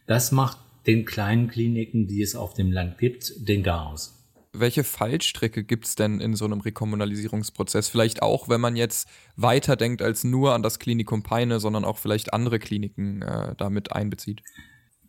Das 0.06 0.32
macht 0.32 0.58
den 0.86 1.04
kleinen 1.04 1.48
Kliniken, 1.48 2.06
die 2.06 2.22
es 2.22 2.36
auf 2.36 2.54
dem 2.54 2.72
Land 2.72 2.98
gibt, 2.98 3.48
den 3.48 3.62
Garaus 3.62 4.15
welche 4.60 4.84
Fallstricke 4.84 5.64
gibt 5.64 5.86
es 5.86 5.94
denn 5.94 6.20
in 6.20 6.34
so 6.34 6.44
einem 6.44 6.60
Rekommunalisierungsprozess? 6.60 7.88
Vielleicht 7.88 8.22
auch, 8.22 8.48
wenn 8.48 8.60
man 8.60 8.76
jetzt 8.76 9.08
weiterdenkt 9.36 10.02
als 10.02 10.24
nur 10.24 10.54
an 10.54 10.62
das 10.62 10.78
Klinikum 10.78 11.22
Peine, 11.22 11.60
sondern 11.60 11.84
auch 11.84 11.98
vielleicht 11.98 12.32
andere 12.32 12.58
Kliniken 12.58 13.22
äh, 13.22 13.54
damit 13.56 13.92
einbezieht. 13.92 14.42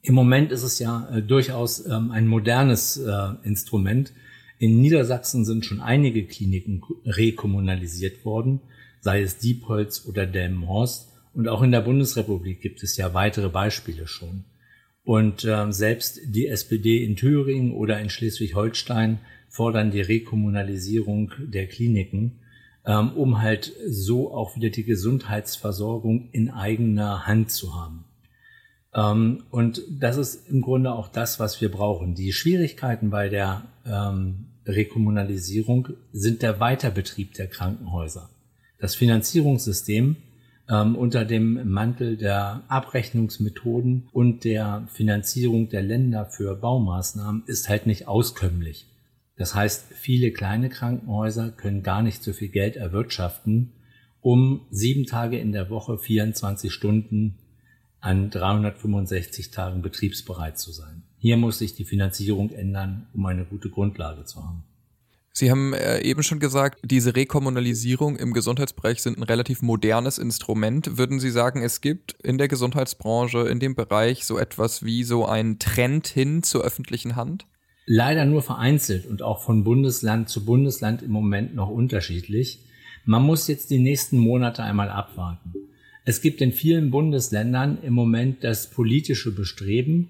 Im 0.01 0.15
Moment 0.15 0.51
ist 0.51 0.63
es 0.63 0.79
ja 0.79 1.09
äh, 1.09 1.21
durchaus 1.21 1.85
ähm, 1.85 2.11
ein 2.11 2.27
modernes 2.27 2.97
äh, 2.97 3.29
Instrument. 3.43 4.13
In 4.59 4.81
Niedersachsen 4.81 5.45
sind 5.45 5.65
schon 5.65 5.81
einige 5.81 6.25
Kliniken 6.25 6.81
rekommunalisiert 7.05 8.25
worden, 8.25 8.61
sei 9.01 9.21
es 9.21 9.37
Diepholz 9.37 10.05
oder 10.07 10.25
Delmenhorst. 10.25 11.09
Und 11.33 11.47
auch 11.47 11.61
in 11.61 11.71
der 11.71 11.81
Bundesrepublik 11.81 12.61
gibt 12.61 12.81
es 12.81 12.97
ja 12.97 13.13
weitere 13.13 13.49
Beispiele 13.49 14.07
schon. 14.07 14.45
Und 15.03 15.45
äh, 15.45 15.71
selbst 15.71 16.19
die 16.25 16.47
SPD 16.47 17.03
in 17.03 17.15
Thüringen 17.15 17.73
oder 17.73 17.99
in 17.99 18.09
Schleswig-Holstein 18.09 19.19
fordern 19.49 19.91
die 19.91 20.01
Rekommunalisierung 20.01 21.31
der 21.39 21.67
Kliniken, 21.67 22.39
ähm, 22.85 23.11
um 23.13 23.41
halt 23.41 23.73
so 23.87 24.33
auch 24.33 24.55
wieder 24.55 24.69
die 24.69 24.83
Gesundheitsversorgung 24.83 26.29
in 26.31 26.49
eigener 26.49 27.27
Hand 27.27 27.51
zu 27.51 27.75
haben. 27.75 28.05
Ähm, 28.93 29.43
und 29.51 29.81
das 29.89 30.17
ist 30.17 30.49
im 30.49 30.61
Grunde 30.61 30.93
auch 30.93 31.07
das, 31.07 31.39
was 31.39 31.61
wir 31.61 31.71
brauchen. 31.71 32.15
Die 32.15 32.33
Schwierigkeiten 32.33 33.09
bei 33.09 33.29
der 33.29 33.63
ähm, 33.85 34.45
Rekommunalisierung 34.65 35.89
sind 36.11 36.41
der 36.41 36.59
Weiterbetrieb 36.59 37.33
der 37.33 37.47
Krankenhäuser. 37.47 38.29
Das 38.79 38.95
Finanzierungssystem 38.95 40.17
ähm, 40.69 40.95
unter 40.95 41.25
dem 41.25 41.69
Mantel 41.71 42.17
der 42.17 42.63
Abrechnungsmethoden 42.67 44.09
und 44.11 44.43
der 44.43 44.87
Finanzierung 44.91 45.69
der 45.69 45.81
Länder 45.81 46.25
für 46.25 46.55
Baumaßnahmen 46.55 47.43
ist 47.45 47.69
halt 47.69 47.87
nicht 47.87 48.07
auskömmlich. 48.07 48.85
Das 49.37 49.53
heißt, 49.53 49.93
viele 49.93 50.31
kleine 50.31 50.69
Krankenhäuser 50.69 51.51
können 51.51 51.83
gar 51.83 52.01
nicht 52.01 52.23
so 52.23 52.33
viel 52.33 52.49
Geld 52.49 52.75
erwirtschaften, 52.75 53.71
um 54.19 54.65
sieben 54.71 55.05
Tage 55.05 55.37
in 55.37 55.51
der 55.51 55.69
Woche 55.69 55.97
24 55.97 56.73
Stunden 56.73 57.37
an 57.99 58.29
365 58.29 59.51
Tagen 59.51 59.81
betriebsbereit 59.81 60.57
zu 60.57 60.71
sein. 60.71 61.03
Hier 61.19 61.37
muss 61.37 61.59
sich 61.59 61.75
die 61.75 61.85
Finanzierung 61.85 62.51
ändern, 62.51 63.07
um 63.13 63.25
eine 63.25 63.45
gute 63.45 63.69
Grundlage 63.69 64.25
zu 64.25 64.43
haben. 64.43 64.63
Sie 65.33 65.51
haben 65.51 65.73
äh, 65.73 65.99
eben 66.01 66.23
schon 66.23 66.39
gesagt, 66.39 66.79
diese 66.83 67.15
Rekommunalisierung 67.15 68.15
im 68.15 68.33
Gesundheitsbereich 68.33 69.03
sind 69.03 69.19
ein 69.19 69.23
relativ 69.23 69.61
modernes 69.61 70.17
Instrument. 70.17 70.97
Würden 70.97 71.19
Sie 71.19 71.29
sagen, 71.29 71.61
es 71.61 71.81
gibt 71.81 72.13
in 72.23 72.39
der 72.39 72.47
Gesundheitsbranche, 72.47 73.47
in 73.47 73.59
dem 73.59 73.75
Bereich 73.75 74.25
so 74.25 74.39
etwas 74.39 74.83
wie 74.83 75.03
so 75.03 75.27
einen 75.27 75.59
Trend 75.59 76.07
hin 76.07 76.41
zur 76.41 76.63
öffentlichen 76.63 77.15
Hand? 77.15 77.45
Leider 77.89 78.25
nur 78.25 78.41
vereinzelt 78.41 79.05
und 79.05 79.21
auch 79.21 79.41
von 79.41 79.63
Bundesland 79.63 80.27
zu 80.27 80.43
Bundesland 80.43 81.01
im 81.01 81.11
Moment 81.11 81.55
noch 81.55 81.69
unterschiedlich. 81.69 82.59
Man 83.05 83.23
muss 83.23 83.47
jetzt 83.47 83.69
die 83.69 83.79
nächsten 83.79 84.17
Monate 84.17 84.61
einmal 84.61 84.89
abwarten. 84.89 85.53
Es 86.03 86.21
gibt 86.21 86.41
in 86.41 86.51
vielen 86.51 86.91
Bundesländern 86.91 87.77
im 87.81 87.93
Moment 87.93 88.43
das 88.43 88.69
politische 88.69 89.33
Bestreben, 89.33 90.09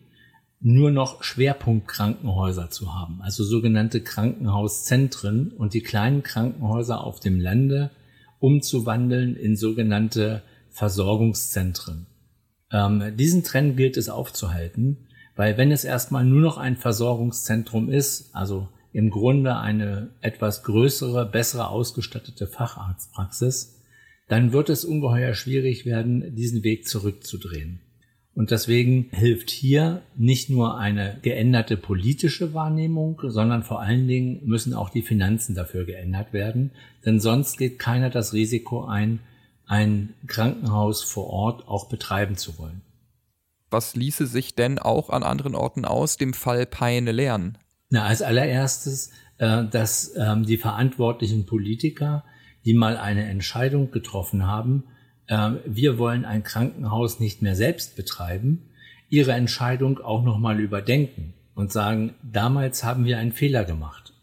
nur 0.60 0.90
noch 0.90 1.24
Schwerpunktkrankenhäuser 1.24 2.72
zu 2.72 2.96
haben, 2.96 3.22
also 3.22 3.44
sogenannte 3.44 4.02
Krankenhauszentren 4.02 5.52
und 5.52 5.76
die 5.76 5.82
kleinen 5.82 6.24
Krankenhäuser 6.24 7.04
auf 7.04 7.20
dem 7.20 7.40
Lande 7.40 7.92
umzuwandeln 8.40 9.36
in 9.36 9.56
sogenannte 9.56 10.42
Versorgungszentren. 10.72 12.08
Ähm, 12.72 13.16
diesen 13.18 13.44
Trend 13.44 13.78
gilt 13.78 13.98
es 13.98 14.10
aufzuhalten, 14.10 15.07
weil 15.38 15.56
wenn 15.58 15.72
es 15.72 15.86
erstmal 15.86 16.26
nur 16.26 16.42
noch 16.42 16.58
ein 16.58 16.76
Versorgungszentrum 16.76 17.90
ist, 17.90 18.36
also 18.36 18.68
im 18.92 19.12
Grunde 19.12 19.58
eine 19.58 20.10
etwas 20.22 20.64
größere, 20.64 21.26
bessere 21.26 21.70
ausgestattete 21.70 22.48
Facharztpraxis, 22.48 23.80
dann 24.28 24.52
wird 24.52 24.70
es 24.70 24.84
ungeheuer 24.84 25.36
schwierig 25.36 25.86
werden, 25.86 26.36
diesen 26.36 26.64
Weg 26.64 26.88
zurückzudrehen. 26.88 27.80
Und 28.34 28.52
deswegen 28.52 29.10
hilft 29.12 29.50
hier 29.50 30.02
nicht 30.16 30.50
nur 30.50 30.78
eine 30.78 31.18
geänderte 31.22 31.78
politische 31.78 32.54
Wahrnehmung, 32.54 33.20
sondern 33.24 33.64
vor 33.64 33.82
allen 33.82 34.08
Dingen 34.08 34.42
müssen 34.46 34.74
auch 34.74 34.90
die 34.90 35.02
Finanzen 35.02 35.56
dafür 35.56 35.86
geändert 35.86 36.34
werden, 36.34 36.72
denn 37.06 37.20
sonst 37.20 37.58
geht 37.58 37.80
keiner 37.80 38.10
das 38.10 38.34
Risiko 38.34 38.86
ein, 38.86 39.20
ein 39.66 40.14
Krankenhaus 40.28 41.04
vor 41.04 41.28
Ort 41.28 41.68
auch 41.68 41.90
betreiben 41.90 42.38
zu 42.38 42.58
wollen. 42.60 42.82
Was 43.70 43.96
ließe 43.96 44.28
sich 44.28 44.56
denn 44.56 44.80
auch 44.80 45.10
an 45.10 45.24
anderen 45.24 45.56
Orten 45.56 45.86
aus 45.86 46.18
dem 46.18 46.34
Fall 46.34 46.66
Peine 46.66 47.12
lernen? 47.12 47.58
Na, 47.90 48.06
als 48.06 48.22
allererstes, 48.22 49.12
äh, 49.38 49.66
dass 49.66 50.14
ähm, 50.18 50.46
die 50.46 50.58
verantwortlichen 50.58 51.46
Politiker, 51.46 52.24
die 52.66 52.74
mal 52.74 52.98
eine 52.98 53.26
Entscheidung 53.26 53.92
getroffen 53.92 54.48
haben, 54.48 54.84
ähm, 55.28 55.60
wir 55.66 55.98
wollen 55.98 56.26
ein 56.26 56.44
Krankenhaus 56.44 57.20
nicht 57.20 57.42
mehr 57.42 57.56
selbst 57.56 57.96
betreiben, 57.96 58.70
ihre 59.10 59.34
Entscheidung 59.34 60.00
auch 60.00 60.24
nochmal 60.24 60.60
überdenken 60.60 61.34
und 61.56 61.72
sagen, 61.72 62.14
damals 62.24 62.84
haben 62.84 63.06
wir 63.06 63.18
einen 63.18 63.32
Fehler 63.32 63.64
gemacht. 63.64 64.14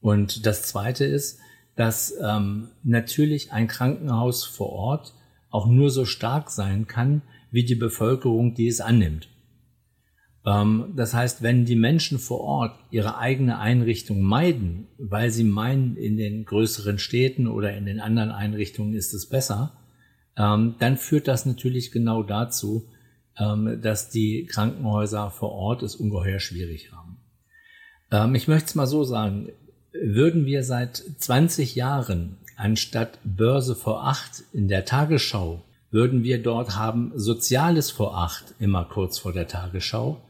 Und 0.00 0.46
das 0.46 0.64
Zweite 0.64 1.04
ist, 1.04 1.38
dass 1.76 2.14
ähm, 2.22 2.68
natürlich 2.82 3.52
ein 3.52 3.68
Krankenhaus 3.68 4.44
vor 4.44 4.70
Ort 4.70 5.14
auch 5.50 5.66
nur 5.66 5.90
so 5.90 6.04
stark 6.04 6.50
sein 6.50 6.86
kann, 6.86 7.22
wie 7.52 7.64
die 7.64 7.76
Bevölkerung, 7.76 8.54
die 8.54 8.66
es 8.66 8.80
annimmt. 8.80 9.28
Ähm, 10.44 10.92
das 10.96 11.14
heißt, 11.14 11.42
wenn 11.42 11.64
die 11.64 11.76
Menschen 11.76 12.18
vor 12.18 12.40
Ort 12.40 12.76
ihre 12.90 13.18
eigene 13.18 13.58
Einrichtung 13.58 14.22
meiden, 14.22 14.88
weil 14.98 15.30
sie 15.30 15.44
meinen, 15.44 15.96
in 15.96 16.16
den 16.16 16.44
größeren 16.44 16.98
Städten 16.98 17.46
oder 17.46 17.76
in 17.76 17.86
den 17.86 18.00
anderen 18.00 18.30
Einrichtungen 18.30 18.94
ist 18.94 19.14
es 19.14 19.28
besser, 19.28 19.78
ähm, 20.36 20.74
dann 20.80 20.96
führt 20.96 21.28
das 21.28 21.46
natürlich 21.46 21.92
genau 21.92 22.22
dazu, 22.22 22.88
ähm, 23.38 23.80
dass 23.80 24.10
die 24.10 24.46
Krankenhäuser 24.46 25.30
vor 25.30 25.52
Ort 25.52 25.82
es 25.82 25.94
ungeheuer 25.94 26.40
schwierig 26.40 26.90
haben. 26.92 27.18
Ich 28.34 28.46
möchte 28.46 28.66
es 28.66 28.74
mal 28.74 28.86
so 28.86 29.04
sagen, 29.04 29.48
würden 29.94 30.44
wir 30.44 30.64
seit 30.64 30.96
20 30.96 31.76
Jahren 31.76 32.36
anstatt 32.56 33.18
Börse 33.24 33.74
vor 33.74 34.06
acht 34.06 34.42
in 34.52 34.68
der 34.68 34.84
Tagesschau, 34.84 35.64
würden 35.92 36.24
wir 36.24 36.42
dort 36.42 36.76
haben 36.76 37.12
Soziales 37.14 37.92
vor 37.92 38.18
acht 38.18 38.54
immer 38.58 38.84
kurz 38.84 39.18
vor 39.18 39.32
der 39.32 39.46
Tagesschau 39.46 40.20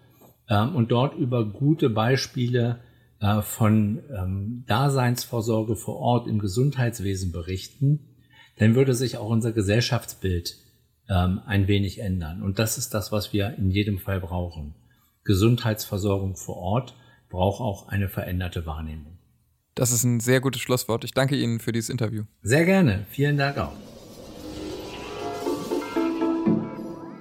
ähm, 0.51 0.75
und 0.75 0.90
dort 0.90 1.16
über 1.16 1.46
gute 1.46 1.88
Beispiele 1.88 2.81
äh, 3.20 3.40
von 3.40 4.01
ähm, 4.14 4.64
Daseinsvorsorge 4.66 5.77
vor 5.77 5.96
Ort 5.96 6.27
im 6.27 6.40
Gesundheitswesen 6.40 7.33
berichten, 7.33 8.01
dann 8.59 8.75
würde 8.75 8.94
sich 8.94 9.16
auch 9.16 9.29
unser 9.29 9.53
Gesellschaftsbild 9.53 10.57
ähm, 11.09 11.40
ein 11.46 11.68
wenig 11.68 12.01
ändern. 12.01 12.42
Und 12.42 12.59
das 12.59 12.77
ist 12.77 12.92
das, 12.92 13.12
was 13.12 13.33
wir 13.33 13.55
in 13.57 13.70
jedem 13.70 13.98
Fall 13.98 14.20
brauchen. 14.20 14.75
Gesundheitsversorgung 15.25 16.37
vor 16.37 16.57
Ort 16.57 16.96
braucht 17.31 17.61
auch 17.61 17.88
eine 17.88 18.09
veränderte 18.09 18.66
Wahrnehmung. 18.66 19.18
Das 19.77 19.92
ist 19.92 20.03
ein 20.03 20.20
sehr 20.20 20.40
gutes 20.40 20.61
Schlusswort. 20.61 21.05
Ich 21.05 21.14
danke 21.14 21.37
Ihnen 21.37 21.61
für 21.61 21.72
dieses 21.72 21.88
Interview. 21.88 22.25
Sehr 22.42 22.64
gerne. 22.64 23.07
Vielen 23.11 23.38
Dank 23.38 23.57
auch. 23.57 23.72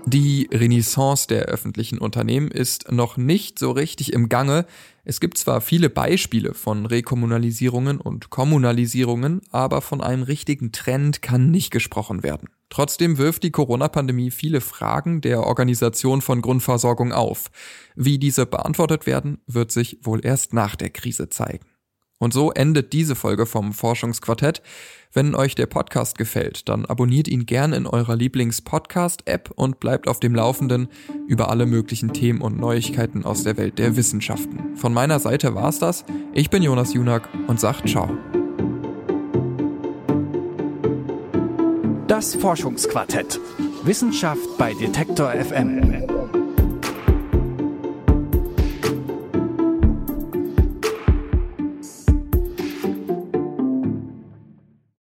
Die 0.07 0.49
Renaissance 0.51 1.27
der 1.27 1.43
öffentlichen 1.43 1.99
Unternehmen 1.99 2.49
ist 2.49 2.91
noch 2.91 3.17
nicht 3.17 3.59
so 3.59 3.71
richtig 3.71 4.13
im 4.13 4.29
Gange. 4.29 4.65
Es 5.03 5.19
gibt 5.19 5.37
zwar 5.37 5.61
viele 5.61 5.89
Beispiele 5.89 6.53
von 6.53 6.87
Rekommunalisierungen 6.87 8.01
und 8.01 8.29
Kommunalisierungen, 8.31 9.41
aber 9.51 9.81
von 9.81 10.01
einem 10.01 10.23
richtigen 10.23 10.71
Trend 10.71 11.21
kann 11.21 11.51
nicht 11.51 11.69
gesprochen 11.71 12.23
werden. 12.23 12.49
Trotzdem 12.69 13.17
wirft 13.17 13.43
die 13.43 13.51
Corona-Pandemie 13.51 14.31
viele 14.31 14.61
Fragen 14.61 15.21
der 15.21 15.43
Organisation 15.43 16.21
von 16.21 16.41
Grundversorgung 16.41 17.11
auf. 17.11 17.51
Wie 17.95 18.17
diese 18.17 18.45
beantwortet 18.45 19.05
werden, 19.05 19.39
wird 19.45 19.71
sich 19.71 19.99
wohl 20.01 20.25
erst 20.25 20.53
nach 20.53 20.75
der 20.75 20.89
Krise 20.89 21.29
zeigen. 21.29 21.70
Und 22.21 22.33
so 22.33 22.51
endet 22.51 22.93
diese 22.93 23.15
Folge 23.15 23.47
vom 23.47 23.73
Forschungsquartett. 23.73 24.61
Wenn 25.11 25.33
euch 25.33 25.55
der 25.55 25.65
Podcast 25.65 26.19
gefällt, 26.19 26.69
dann 26.69 26.85
abonniert 26.85 27.27
ihn 27.27 27.47
gern 27.47 27.73
in 27.73 27.87
eurer 27.87 28.15
Lieblings-Podcast-App 28.15 29.49
und 29.55 29.79
bleibt 29.79 30.07
auf 30.07 30.19
dem 30.19 30.35
Laufenden 30.35 30.87
über 31.27 31.49
alle 31.49 31.65
möglichen 31.65 32.13
Themen 32.13 32.39
und 32.41 32.59
Neuigkeiten 32.59 33.25
aus 33.25 33.43
der 33.43 33.57
Welt 33.57 33.79
der 33.79 33.95
Wissenschaften. 33.95 34.77
Von 34.77 34.93
meiner 34.93 35.19
Seite 35.19 35.55
war's 35.55 35.79
das. 35.79 36.05
Ich 36.33 36.51
bin 36.51 36.61
Jonas 36.61 36.93
Junak 36.93 37.27
und 37.47 37.59
sag 37.59 37.87
ciao. 37.87 38.15
Das 42.07 42.35
Forschungsquartett. 42.35 43.39
Wissenschaft 43.83 44.59
bei 44.59 44.75
Detektor 44.75 45.31
FM. 45.31 46.40